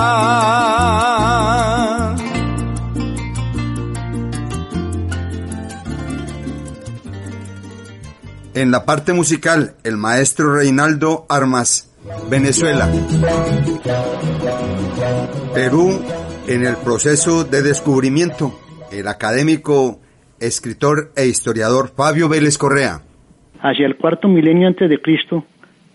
[8.53, 11.87] En la parte musical, el maestro Reinaldo Armas,
[12.29, 12.87] Venezuela.
[15.53, 16.01] Perú
[16.47, 18.51] en el proceso de descubrimiento.
[18.91, 19.99] El académico,
[20.39, 23.01] escritor e historiador Fabio Vélez Correa.
[23.61, 25.45] Hacia el cuarto milenio antes de Cristo,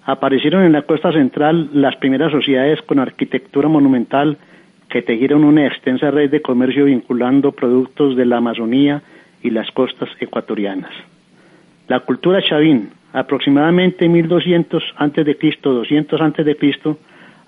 [0.05, 4.39] aparecieron en la costa central las primeras sociedades con arquitectura monumental
[4.89, 9.03] que tejieron una extensa red de comercio vinculando productos de la Amazonía
[9.43, 10.93] y las costas ecuatorianas.
[11.89, 16.97] La cultura chavín, aproximadamente 1200 a.C., 200 a.C.,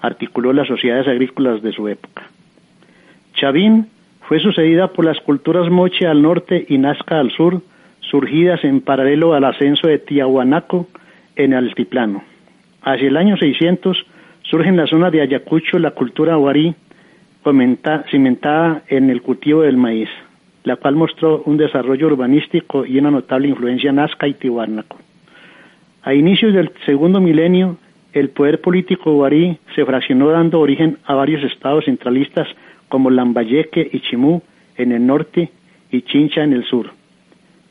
[0.00, 2.22] articuló las sociedades agrícolas de su época.
[3.34, 3.88] Chavín
[4.22, 7.60] fue sucedida por las culturas Moche al norte y Nazca al sur,
[8.00, 10.88] surgidas en paralelo al ascenso de Tiahuanaco
[11.36, 12.22] en el altiplano.
[12.80, 14.06] Hacia el año 600
[14.44, 16.74] surge en la zona de Ayacucho la cultura huarí,
[18.10, 20.08] cimentada en el cultivo del maíz,
[20.64, 24.96] la cual mostró un desarrollo urbanístico y una notable influencia nazca y tihuanaco.
[26.08, 27.76] A inicios del segundo milenio,
[28.14, 32.48] el poder político huarí se fraccionó dando origen a varios estados centralistas
[32.88, 34.40] como Lambayeque y Chimú
[34.78, 35.50] en el norte
[35.90, 36.92] y Chincha en el sur.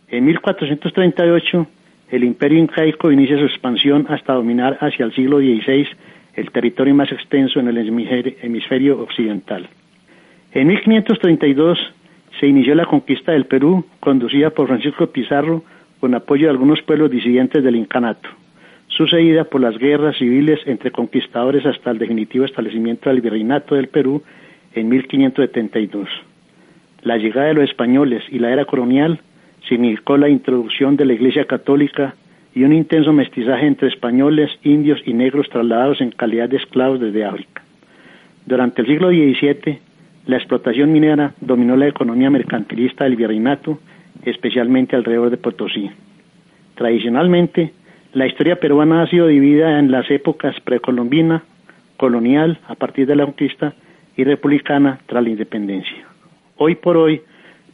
[0.10, 1.66] En 1438,
[2.12, 5.88] el imperio incaico inicia su expansión hasta dominar hacia el siglo XVI
[6.36, 9.68] el territorio más extenso en el hemisferio occidental.
[10.52, 11.80] En 1532
[12.40, 15.64] se inició la conquista del Perú, conducida por Francisco Pizarro
[16.00, 18.30] con apoyo de algunos pueblos disidentes del incanato,
[18.88, 24.24] sucedida por las guerras civiles entre conquistadores hasta el definitivo establecimiento del virreinato del Perú
[24.74, 26.10] en 1572.
[27.04, 29.20] La llegada de los españoles y la era colonial
[29.68, 32.16] significó la introducción de la Iglesia Católica
[32.54, 37.24] y un intenso mestizaje entre españoles, indios y negros trasladados en calidad de esclavos desde
[37.24, 37.62] África.
[38.46, 39.80] Durante el siglo XVII,
[40.26, 43.80] la explotación minera dominó la economía mercantilista del virreinato,
[44.30, 45.90] especialmente alrededor de Potosí.
[46.76, 47.72] Tradicionalmente,
[48.14, 51.44] la historia peruana ha sido dividida en las épocas precolombina,
[51.98, 53.74] colonial a partir de la conquista
[54.16, 56.06] y republicana tras la independencia.
[56.58, 57.22] Hoy por hoy,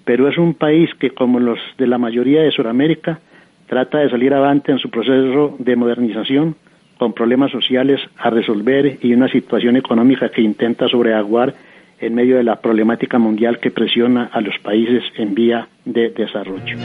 [0.06, 3.20] Perú es un país que, como los de la mayoría de Sudamérica,
[3.68, 6.56] trata de salir adelante en su proceso de modernización
[6.98, 11.54] con problemas sociales a resolver y una situación económica que intenta sobreaguar
[12.06, 16.78] en medio de la problemática mundial que presiona a los países en vía de desarrollo.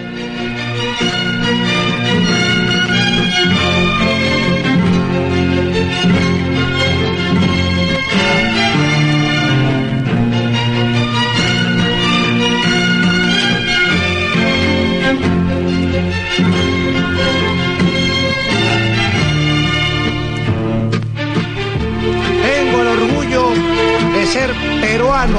[24.32, 24.52] Ser
[24.82, 25.38] peruano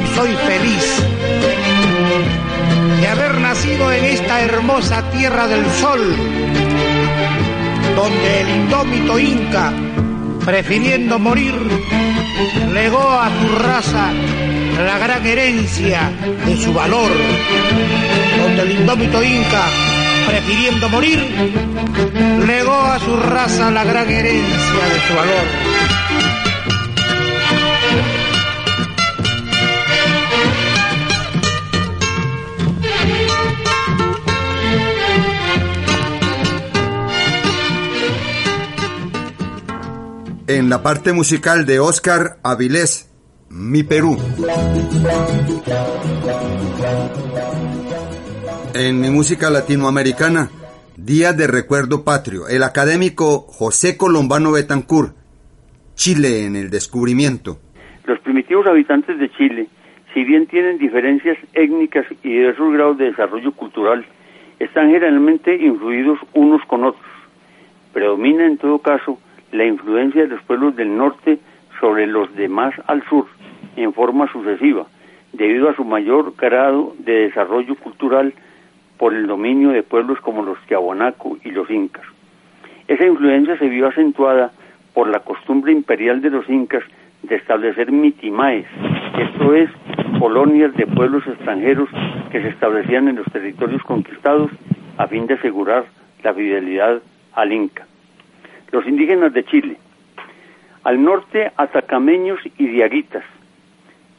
[0.00, 1.02] y soy feliz
[3.00, 6.00] de haber nacido en esta hermosa tierra del sol,
[7.96, 9.72] donde el indómito inca,
[10.44, 11.54] prefiriendo morir,
[12.72, 14.12] legó a su raza
[14.84, 16.12] la gran herencia
[16.46, 17.10] de su valor,
[18.40, 19.64] donde el indómito inca,
[20.28, 21.18] prefiriendo morir,
[22.46, 26.09] legó a su raza la gran herencia de su valor.
[40.70, 43.10] La parte musical de Oscar Avilés,
[43.50, 44.16] Mi Perú.
[48.74, 50.48] En mi música latinoamericana,
[50.96, 55.16] Día de Recuerdo Patrio, el académico José Colombano Betancourt,
[55.96, 57.58] Chile en el descubrimiento.
[58.06, 59.66] Los primitivos habitantes de Chile,
[60.14, 64.06] si bien tienen diferencias étnicas y diversos grados de desarrollo cultural,
[64.60, 67.10] están generalmente influidos unos con otros.
[67.92, 69.18] Predomina en todo caso
[69.52, 71.38] la influencia de los pueblos del norte
[71.80, 73.26] sobre los demás al sur
[73.76, 74.86] en forma sucesiva,
[75.32, 78.32] debido a su mayor grado de desarrollo cultural
[78.98, 82.04] por el dominio de pueblos como los Tiahuanaco y los incas.
[82.86, 84.52] Esa influencia se vio acentuada
[84.92, 86.82] por la costumbre imperial de los incas
[87.22, 88.66] de establecer mitimaes,
[89.18, 89.70] esto es,
[90.18, 91.88] colonias de pueblos extranjeros
[92.30, 94.50] que se establecían en los territorios conquistados
[94.98, 95.84] a fin de asegurar
[96.22, 97.00] la fidelidad
[97.32, 97.86] al Inca.
[98.72, 99.76] Los indígenas de Chile.
[100.84, 103.24] Al norte, atacameños y diaguitas,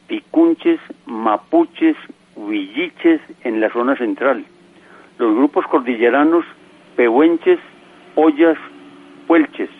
[0.06, 1.96] picunches, mapuches,
[2.36, 4.44] huilliches en la zona central.
[5.18, 6.44] Los grupos cordilleranos,
[6.96, 7.58] pehuenches,
[8.14, 8.58] ollas,
[9.26, 9.70] puelches,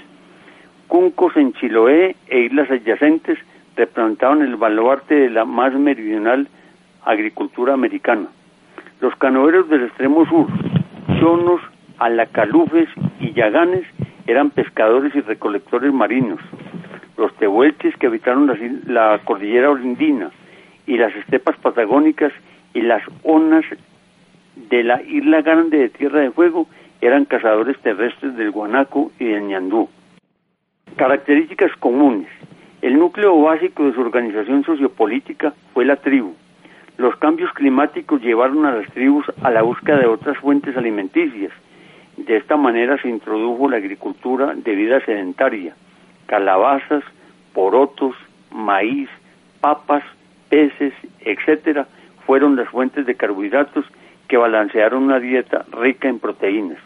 [0.88, 3.38] cuncos en Chiloé e islas adyacentes
[3.76, 6.48] representaban el baluarte de la más meridional
[7.04, 8.28] agricultura americana.
[9.00, 10.46] Los canoeros del extremo sur,
[11.18, 11.60] chonos,
[11.98, 12.88] alacalufes
[13.20, 13.84] y yaganes
[14.26, 16.40] eran pescadores y recolectores marinos.
[17.16, 18.50] Los tehuelches que habitaron
[18.86, 20.30] la, cordillera orindina
[20.86, 22.32] y las estepas patagónicas
[22.74, 23.64] y las onas
[24.56, 26.66] de la isla grande de Tierra de Fuego
[27.00, 29.88] eran cazadores terrestres del guanaco y del ñandú.
[30.96, 32.28] Características comunes.
[32.80, 36.34] El núcleo básico de su organización sociopolítica fue la tribu.
[36.96, 41.52] Los cambios climáticos llevaron a las tribus a la búsqueda de otras fuentes alimenticias.
[42.16, 45.74] De esta manera se introdujo la agricultura de vida sedentaria.
[46.26, 47.02] Calabazas,
[47.52, 48.14] porotos,
[48.50, 49.08] maíz,
[49.60, 50.04] papas,
[50.48, 51.86] peces, etcétera,
[52.26, 53.84] fueron las fuentes de carbohidratos
[54.28, 56.78] que balancearon una dieta rica en proteínas.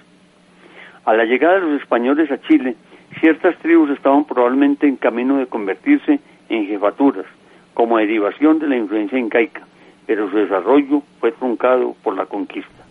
[1.05, 2.77] A la llegada de los españoles a Chile,
[3.21, 6.19] ciertas tribus estaban probablemente en camino de convertirse
[6.49, 7.27] en jefaturas,
[7.75, 9.63] como derivación de la influencia incaica,
[10.07, 12.85] pero su desarrollo fue truncado por la conquista.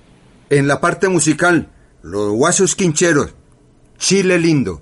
[0.50, 1.68] En la parte musical,
[2.06, 3.32] los guasos quincheros,
[3.98, 4.80] Chile lindo.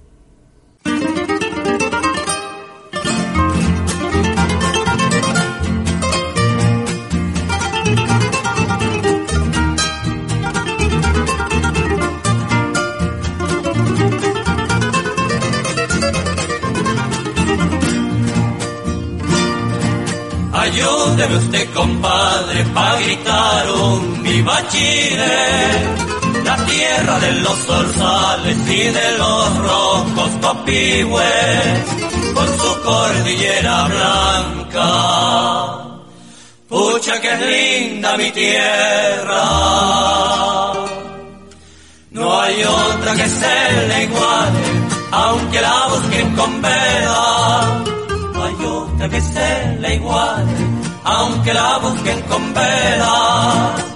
[20.52, 26.13] Ayúdeme usted, compadre, pa' gritar un viva Chile,
[26.44, 31.84] la tierra de los zorzales y de los rojos copihue,
[32.34, 34.90] con su cordillera blanca.
[36.68, 39.44] Pucha que es linda mi tierra,
[42.12, 44.60] no hay otra que se le iguale,
[45.12, 47.84] aunque la busquen con vela
[48.44, 50.54] hay otra que se le iguale,
[51.04, 53.93] aunque la busquen con vela.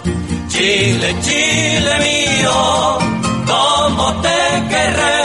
[0.57, 2.97] Chile, Chile mío,
[3.45, 4.39] como te
[4.71, 5.21] querré,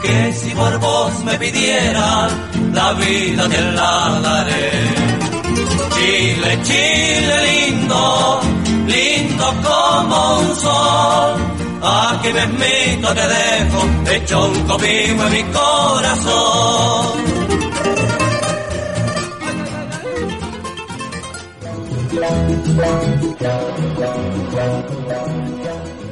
[0.00, 2.30] que si por vos me pidieran,
[2.72, 4.70] la vida te la daré.
[5.96, 8.40] Chile, Chile lindo,
[8.86, 11.34] lindo como un sol,
[11.82, 13.80] aquí mismito te dejo,
[14.14, 17.25] hecho un en mi corazón.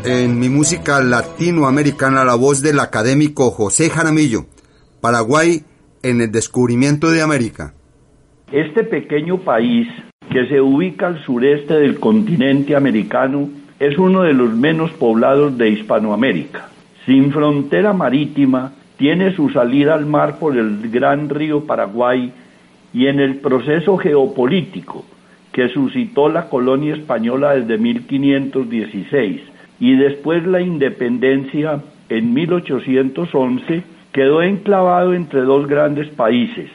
[0.05, 4.45] En mi música latinoamericana, la voz del académico José Jaramillo,
[5.01, 5.63] Paraguay
[6.03, 7.73] en el descubrimiento de América.
[8.53, 9.89] Este pequeño país,
[10.31, 13.49] que se ubica al sureste del continente americano,
[13.81, 16.69] es uno de los menos poblados de Hispanoamérica.
[17.07, 22.31] Sin frontera marítima, tiene su salida al mar por el gran río Paraguay
[22.93, 25.05] y en el proceso geopolítico
[25.55, 29.41] que suscitó la colonia española desde 1516
[29.79, 36.71] y después la independencia en 1811, quedó enclavado entre dos grandes países,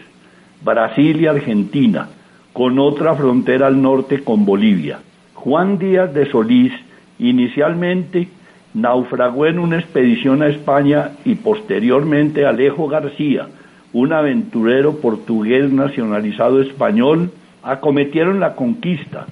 [0.63, 2.07] Brasil y Argentina,
[2.53, 4.99] con otra frontera al norte con Bolivia.
[5.34, 6.73] Juan Díaz de Solís
[7.19, 8.30] inicialmente
[8.73, 13.47] naufragó en una expedición a España y posteriormente Alejo García,
[13.91, 17.32] un aventurero portugués nacionalizado español,
[17.64, 19.28] acometieron la conquista,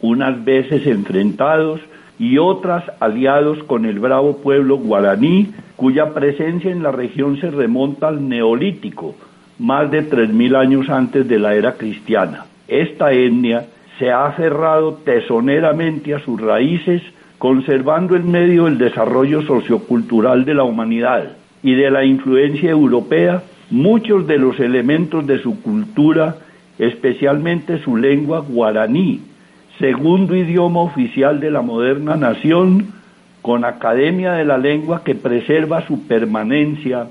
[0.00, 1.80] unas veces enfrentados
[2.18, 8.08] y otras aliados con el bravo pueblo guaraní, cuya presencia en la región se remonta
[8.08, 9.14] al neolítico,
[9.58, 12.46] más de 3.000 años antes de la era cristiana.
[12.66, 13.66] Esta etnia
[13.98, 17.02] se ha aferrado tesoneramente a sus raíces,
[17.38, 24.26] conservando en medio el desarrollo sociocultural de la humanidad y de la influencia europea muchos
[24.26, 26.36] de los elementos de su cultura
[26.78, 29.20] especialmente su lengua guaraní,
[29.78, 32.92] segundo idioma oficial de la moderna nación,
[33.42, 37.06] con Academia de la Lengua que preserva su permanencia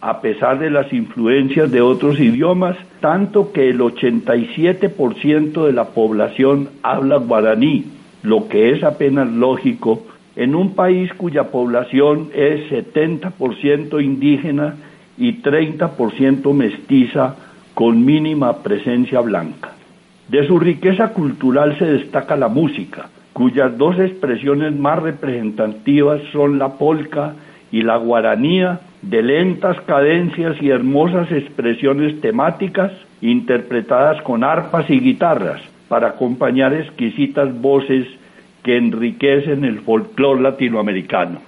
[0.00, 6.68] a pesar de las influencias de otros idiomas, tanto que el 87% de la población
[6.82, 7.84] habla guaraní,
[8.22, 10.04] lo que es apenas lógico
[10.36, 14.76] en un país cuya población es 70% indígena
[15.16, 17.34] y 30% mestiza
[17.78, 19.70] con mínima presencia blanca.
[20.26, 26.70] De su riqueza cultural se destaca la música, cuyas dos expresiones más representativas son la
[26.70, 27.34] polca
[27.70, 35.62] y la guaranía, de lentas cadencias y hermosas expresiones temáticas interpretadas con arpas y guitarras
[35.86, 38.08] para acompañar exquisitas voces
[38.64, 41.38] que enriquecen el folclore latinoamericano.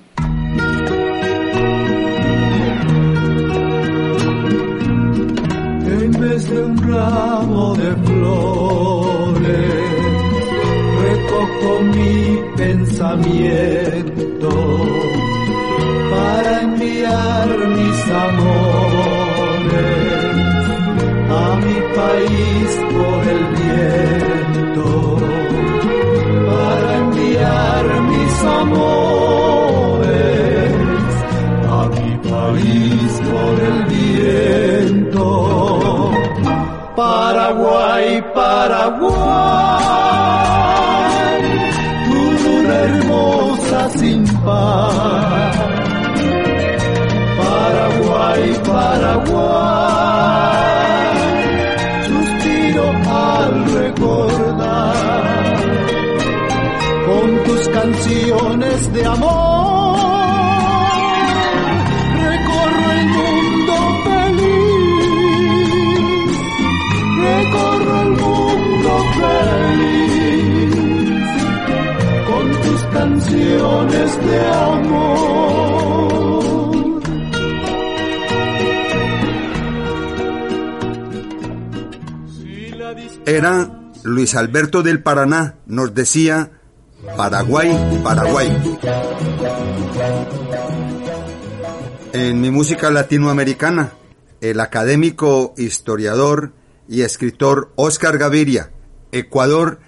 [6.31, 9.43] En vez de un ramo de flores,
[11.03, 14.51] recojo mi pensamiento
[16.13, 19.11] para enviar mis amores
[21.31, 24.87] a mi país por el viento,
[26.47, 29.01] para enviar mis amores
[31.69, 35.70] a mi país por el viento.
[37.01, 39.17] Paraguay, Paraguay,
[42.05, 45.53] tu luna hermosa sin par.
[47.41, 49.91] Paraguay, Paraguay,
[52.09, 52.87] suspiro
[53.29, 54.95] al recordar
[57.07, 60.20] con tus canciones de amor.
[83.27, 83.71] Era
[84.03, 86.51] Luis Alberto del Paraná, nos decía
[87.17, 88.49] Paraguay, Paraguay.
[92.13, 93.93] En mi música latinoamericana,
[94.41, 96.53] el académico, historiador
[96.89, 98.73] y escritor Oscar Gaviria,
[99.13, 99.79] Ecuador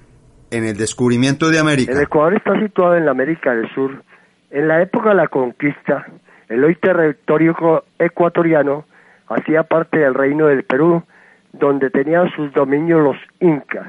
[0.52, 1.92] en el descubrimiento de América.
[1.92, 4.02] El Ecuador está situado en la América del Sur.
[4.50, 6.06] En la época de la conquista,
[6.48, 8.84] el hoy territorio ecuatoriano
[9.28, 11.02] hacía parte del reino del Perú,
[11.54, 13.88] donde tenían sus dominios los incas,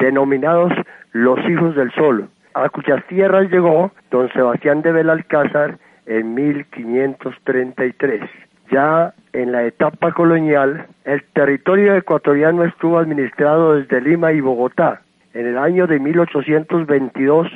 [0.00, 0.72] denominados
[1.12, 8.22] los hijos del sol, a cuyas tierras llegó don Sebastián de Belalcázar en 1533.
[8.70, 15.02] Ya en la etapa colonial, el territorio ecuatoriano estuvo administrado desde Lima y Bogotá.
[15.34, 17.48] En el año de 1822,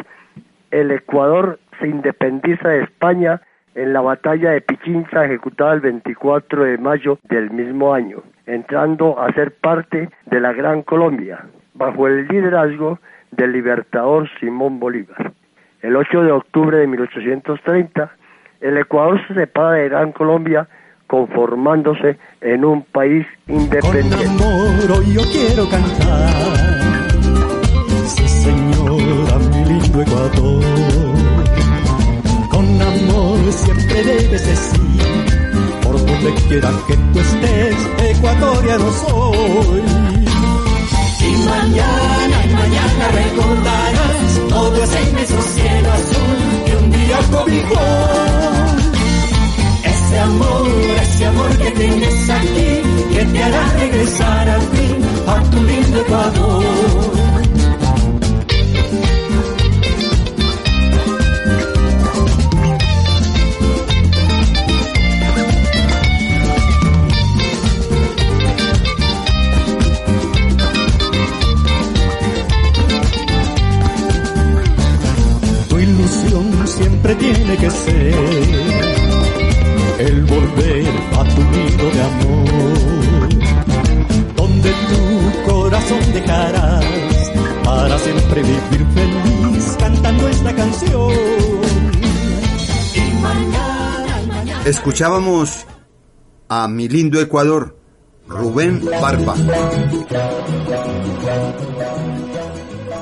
[0.70, 3.40] el Ecuador se independiza de España
[3.74, 9.32] en la batalla de Pichincha ejecutada el 24 de mayo del mismo año, entrando a
[9.32, 12.98] ser parte de la Gran Colombia, bajo el liderazgo
[13.30, 15.32] del libertador Simón Bolívar.
[15.80, 18.12] El 8 de octubre de 1830,
[18.60, 20.68] el Ecuador se separa de Gran Colombia
[21.06, 24.16] conformándose en un país independiente.
[29.12, 30.64] Señora, mi lindo Ecuador.
[32.48, 35.36] Con amor siempre debes decir,
[35.82, 37.76] por donde quiera que tú estés,
[38.08, 39.82] ecuatoriano soy.
[41.20, 47.84] Y mañana, y mañana recordarás todo ese inmenso cielo azul que un día cobijó.
[49.84, 50.68] Ese amor,
[51.02, 57.21] ese amor que tienes aquí, que te hará regresar al fin a tu lindo Ecuador.
[94.82, 95.64] Escuchábamos
[96.48, 97.76] a mi lindo Ecuador,
[98.26, 99.34] Rubén Barba.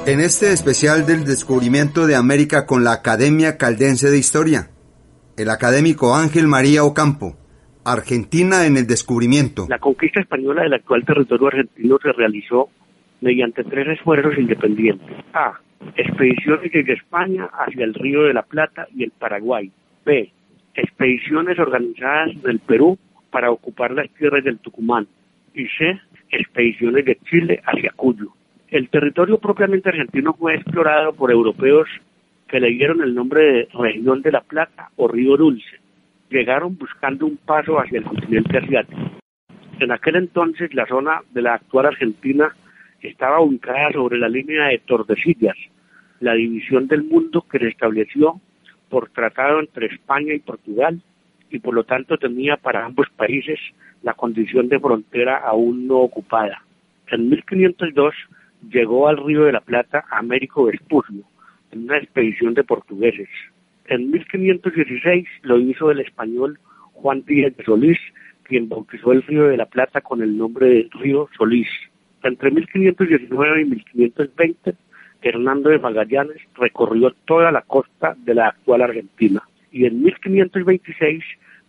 [0.07, 4.69] En este especial del descubrimiento de América con la Academia Caldense de Historia,
[5.39, 7.39] el académico Ángel María Ocampo,
[7.83, 9.65] Argentina en el descubrimiento.
[9.71, 12.69] La conquista española del actual territorio argentino se realizó
[13.23, 15.17] mediante tres esfuerzos independientes.
[15.33, 15.59] A.
[15.97, 19.73] Expediciones desde España hacia el Río de la Plata y el Paraguay.
[20.05, 20.31] B.
[20.83, 22.99] Expediciones organizadas del Perú
[23.31, 25.07] para ocupar las tierras del Tucumán.
[25.55, 26.01] Y C.
[26.31, 28.29] Expediciones de Chile hacia Cuyo.
[28.69, 31.87] El territorio propiamente argentino fue explorado por europeos
[32.49, 35.81] que le dieron el nombre de Región de la Plata o Río Dulce.
[36.31, 39.21] Llegaron buscando un paso hacia el continente asiático.
[39.81, 42.57] En aquel entonces la zona de la actual Argentina
[43.03, 45.57] estaba ubicada sobre la línea de Tordesillas,
[46.21, 48.41] la división del mundo que se estableció
[48.91, 51.01] por tratado entre España y Portugal
[51.51, 53.59] y por lo tanto tenía para ambos países
[54.03, 56.63] la condición de frontera aún no ocupada.
[57.09, 58.15] En 1502
[58.71, 61.23] llegó al Río de la Plata Américo Vespucio
[61.73, 63.29] en una expedición de portugueses.
[63.87, 66.59] En 1516 lo hizo el español
[66.93, 67.99] Juan Díaz de Solís,
[68.45, 71.69] quien bautizó el Río de la Plata con el nombre de Río Solís.
[72.23, 74.75] Entre 1519 y 1520,
[75.23, 81.23] Hernando de Magallanes recorrió toda la costa de la actual Argentina y en 1526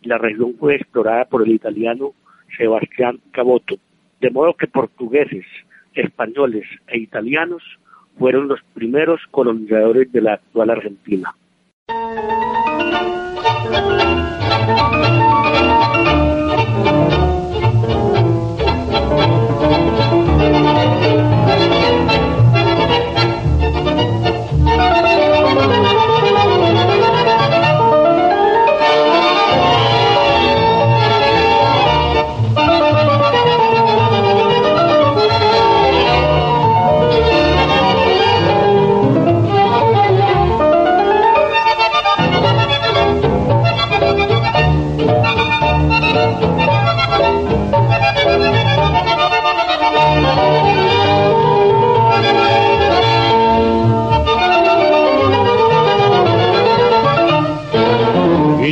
[0.04, 2.14] la región fue explorada por el italiano
[2.58, 3.76] Sebastián Caboto,
[4.20, 5.46] de modo que portugueses,
[5.94, 7.62] españoles e italianos
[8.18, 11.34] fueron los primeros colonizadores de la actual Argentina.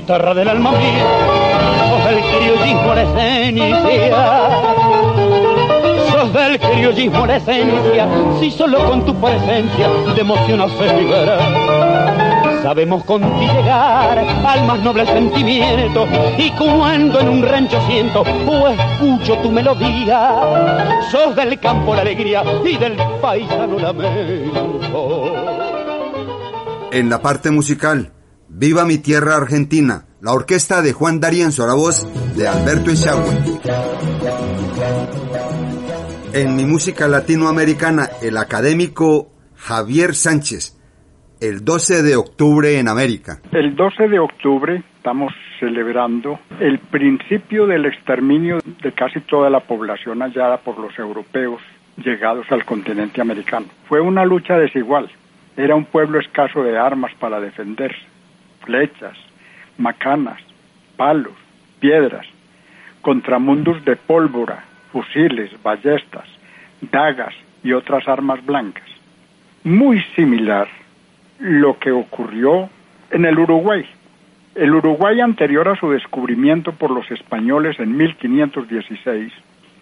[0.10, 1.06] Guitarra del alma mía,
[1.88, 4.50] sos del criollismo la esencia.
[6.12, 8.08] Sos del criollismo la esencia,
[8.40, 11.40] si solo con tu presencia de emoción haces liberar.
[12.64, 16.08] Sabemos con ti llegar al más noble sentimiento
[16.40, 22.44] y cuando en un rancho siento o escucho tu melodía, sos del campo la alegría
[22.66, 25.36] y del paisano lamento.
[26.92, 28.12] En la parte musical,
[28.52, 32.04] Viva mi tierra argentina, la orquesta de Juan D'Arienzo, la voz
[32.36, 33.30] de Alberto Echagüe.
[36.34, 40.76] En mi música latinoamericana, el académico Javier Sánchez,
[41.40, 43.40] el 12 de octubre en América.
[43.52, 50.22] El 12 de octubre estamos celebrando el principio del exterminio de casi toda la población
[50.22, 51.62] hallada por los europeos
[51.98, 53.68] llegados al continente americano.
[53.88, 55.08] Fue una lucha desigual.
[55.56, 58.09] Era un pueblo escaso de armas para defenderse
[58.70, 59.18] flechas,
[59.80, 60.40] macanas,
[60.96, 61.34] palos,
[61.80, 62.28] piedras,
[63.02, 66.28] contramundos de pólvora, fusiles, ballestas,
[66.80, 68.88] dagas y otras armas blancas.
[69.64, 70.68] Muy similar
[71.40, 72.70] lo que ocurrió
[73.10, 73.84] en el Uruguay.
[74.54, 79.34] El Uruguay anterior a su descubrimiento por los españoles en 1516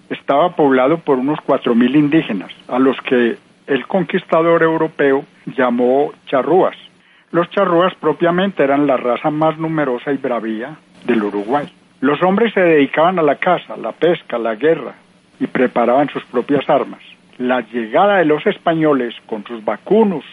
[0.10, 3.36] estaba poblado por unos 4.000 indígenas, a los que
[3.68, 5.26] el conquistador europeo
[5.58, 6.78] llamó charrúas.
[7.32, 11.68] Los charrúas propiamente eran la raza más numerosa y bravía del Uruguay.
[12.00, 14.94] Los hombres se dedicaban a la caza, la pesca, la guerra
[15.40, 17.02] y preparaban sus propias armas.
[17.38, 20.24] La llegada de los españoles con sus vacunos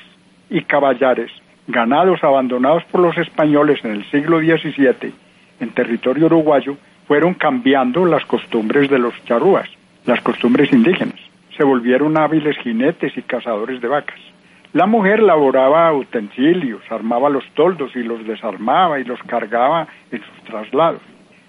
[0.49, 1.33] y caballares,
[1.67, 5.13] ganados abandonados por los españoles en el siglo XVII
[5.61, 6.77] en territorio uruguayo,
[7.09, 9.69] fueron cambiando las costumbres de los charrúas,
[10.07, 11.19] las costumbres indígenas.
[11.57, 14.34] Se volvieron hábiles jinetes y cazadores de vacas.
[14.75, 20.45] La mujer laboraba utensilios, armaba los toldos y los desarmaba y los cargaba en sus
[20.47, 21.01] traslados.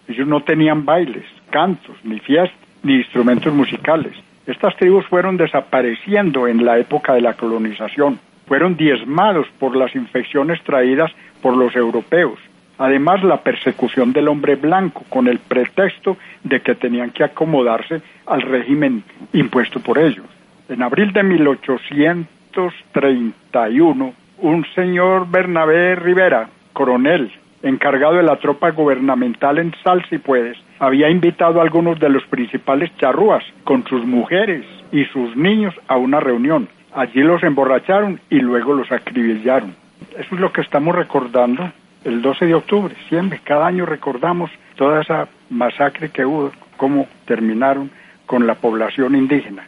[0.07, 4.13] Ellos no tenían bailes, cantos, ni fiestas, ni instrumentos musicales.
[4.45, 8.19] Estas tribus fueron desapareciendo en la época de la colonización.
[8.45, 11.11] Fueron diezmados por las infecciones traídas
[11.41, 12.37] por los europeos.
[12.77, 18.43] Además, la persecución del hombre blanco con el pretexto de que tenían que acomodarse al
[18.43, 19.03] régimen
[19.33, 20.27] impuesto por ellos.
[20.69, 27.31] En abril de 1800 1931, un señor Bernabé Rivera, coronel,
[27.63, 33.43] encargado de la tropa gubernamental en Salsipuedes, había invitado a algunos de los principales charrúas
[33.63, 36.67] con sus mujeres y sus niños a una reunión.
[36.93, 39.75] Allí los emborracharon y luego los acribillaron.
[40.17, 41.71] Eso es lo que estamos recordando
[42.03, 42.95] el 12 de octubre.
[43.09, 47.89] Siempre, cada año recordamos toda esa masacre que hubo, cómo terminaron
[48.25, 49.67] con la población indígena.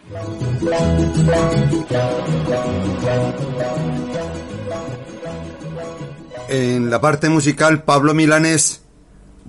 [6.50, 8.88] En la parte musical, Pablo Milanés,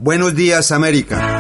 [0.01, 1.38] Buenos días América.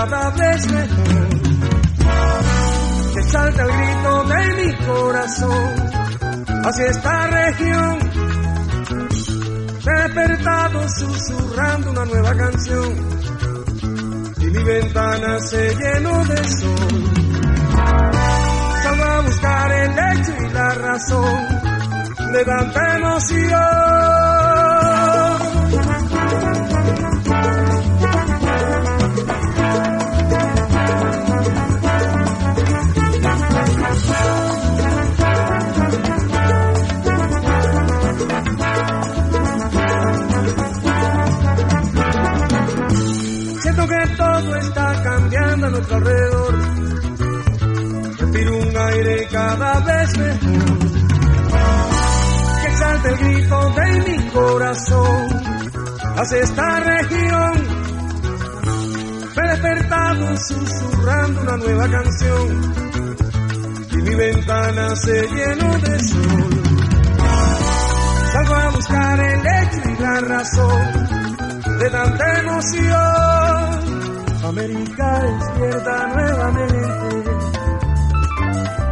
[0.00, 1.28] Cada vez mejor.
[3.14, 5.74] Que salta el grito de mi corazón
[6.64, 7.98] hacia esta región.
[9.84, 12.94] Despertado susurrando una nueva canción
[14.40, 17.04] y mi ventana se llenó de sol.
[18.82, 21.48] Salgo a buscar el hecho y la razón
[22.32, 23.90] de tanta emoción.
[45.88, 46.58] Alrededor.
[48.18, 50.78] Respiro un aire cada vez mejor.
[52.60, 55.42] Que exalte el grito de mi corazón
[56.16, 57.52] hacia esta región.
[59.36, 62.74] Me he despertado susurrando una nueva canción
[63.92, 66.62] y mi ventana se llenó de sol.
[68.32, 73.39] Salgo a buscar el hecho y la razón de tanta emoción.
[74.50, 76.74] América despierta nuevamente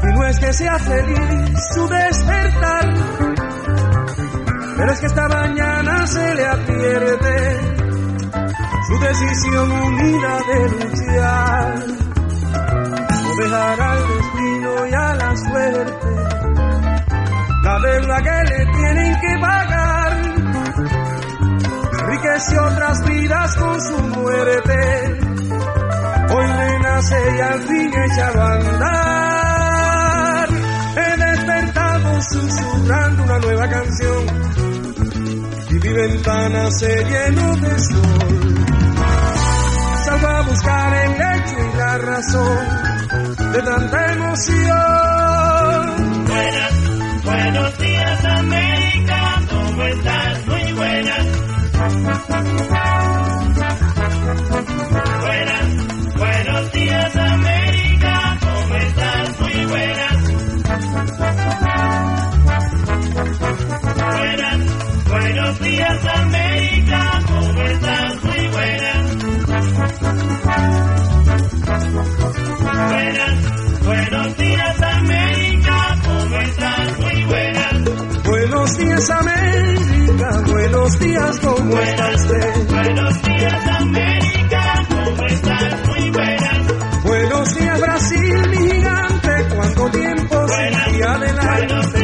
[0.05, 2.95] y no es que sea feliz su despertar,
[4.77, 7.61] pero es que esta mañana se le advierte
[8.87, 11.75] su decisión unida de luchar.
[13.25, 16.09] No dejará al destino y a la suerte
[17.65, 20.13] la deuda que le tienen que pagar.
[22.01, 25.28] Enriqueció otras vidas con su muerte.
[26.91, 27.05] Al
[27.63, 30.49] fin echado a andar.
[30.97, 34.27] He despertado susurrando una nueva canción
[35.71, 38.65] y mi ventana se llenó de sol.
[40.05, 42.59] Salgo a buscar el hecho y la razón
[43.53, 44.65] de tanta emoción.
[46.27, 46.73] Buenas,
[47.23, 50.47] buenos días América, ¿cómo estás?
[50.47, 50.73] Muy.
[50.73, 51.27] Buenas,
[65.49, 68.25] buenos días América, ¿cómo estás?
[68.25, 69.17] Muy buenas.
[72.91, 76.99] Buenas, buenos días América, ¿cómo estás?
[76.99, 78.25] Muy buenas.
[78.25, 82.69] Buenos días América, buenos días, ¿cómo está usted?
[82.69, 85.89] Buenos días América, ¿cómo estás?
[85.89, 87.03] Muy buenas.
[87.05, 91.98] Buenos días Brasil, mi gigante, cuánto tiempo sin ti adelante.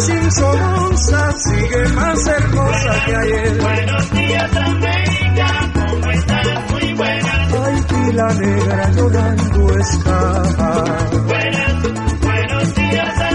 [0.00, 3.60] Sin Somoza sigue más hermosa que ayer.
[3.60, 6.70] Buenos días América, ¿cómo estás?
[6.70, 7.54] Muy buenas.
[7.54, 10.42] Haití la negra llorando está.
[11.26, 11.82] Buenas,
[12.20, 13.29] buenos días América,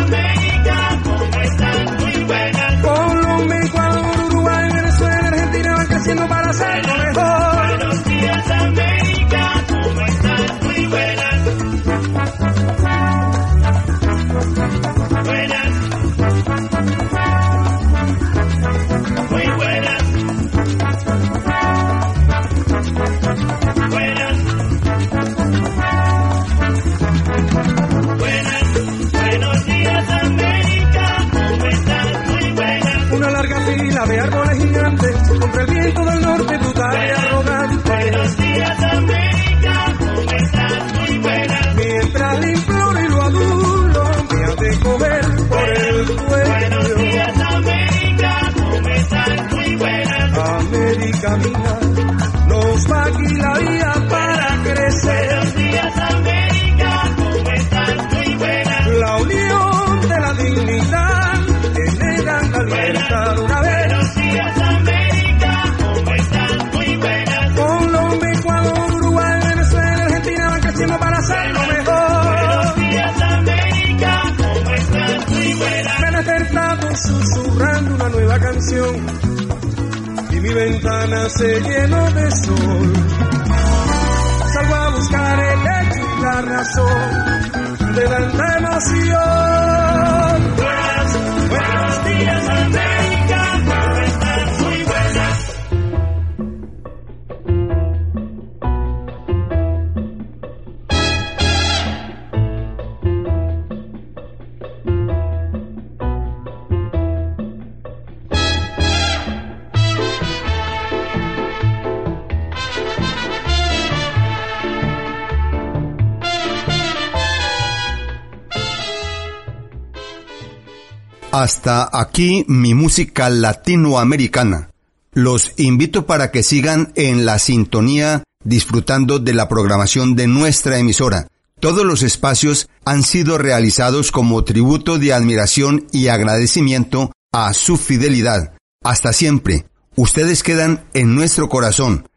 [121.36, 124.70] Hasta aquí mi música latinoamericana.
[125.12, 131.28] Los invito para que sigan en la sintonía disfrutando de la programación de nuestra emisora.
[131.60, 138.54] Todos los espacios han sido realizados como tributo de admiración y agradecimiento a su fidelidad.
[138.82, 139.66] Hasta siempre.
[139.98, 142.08] Ustedes quedan en nuestro corazón.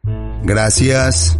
[0.44, 1.36] Gracias.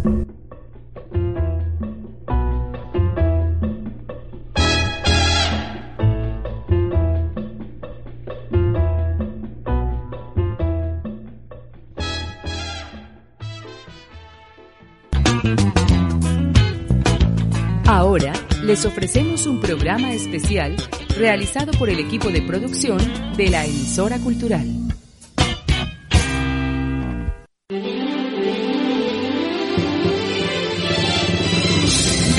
[17.91, 20.75] Ahora les ofrecemos un programa especial
[21.17, 22.99] realizado por el equipo de producción
[23.35, 24.88] de la emisora cultural.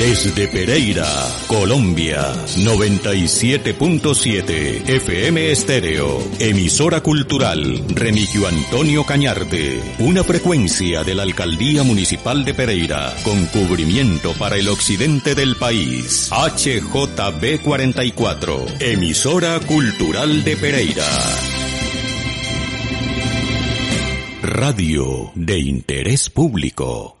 [0.01, 1.05] Desde Pereira,
[1.45, 12.43] Colombia, 97.7 FM Estéreo, emisora cultural Remigio Antonio Cañarte, una frecuencia de la Alcaldía Municipal
[12.43, 16.31] de Pereira, con cubrimiento para el occidente del país.
[16.31, 21.05] HJB 44, emisora cultural de Pereira.
[24.41, 27.20] Radio de interés público.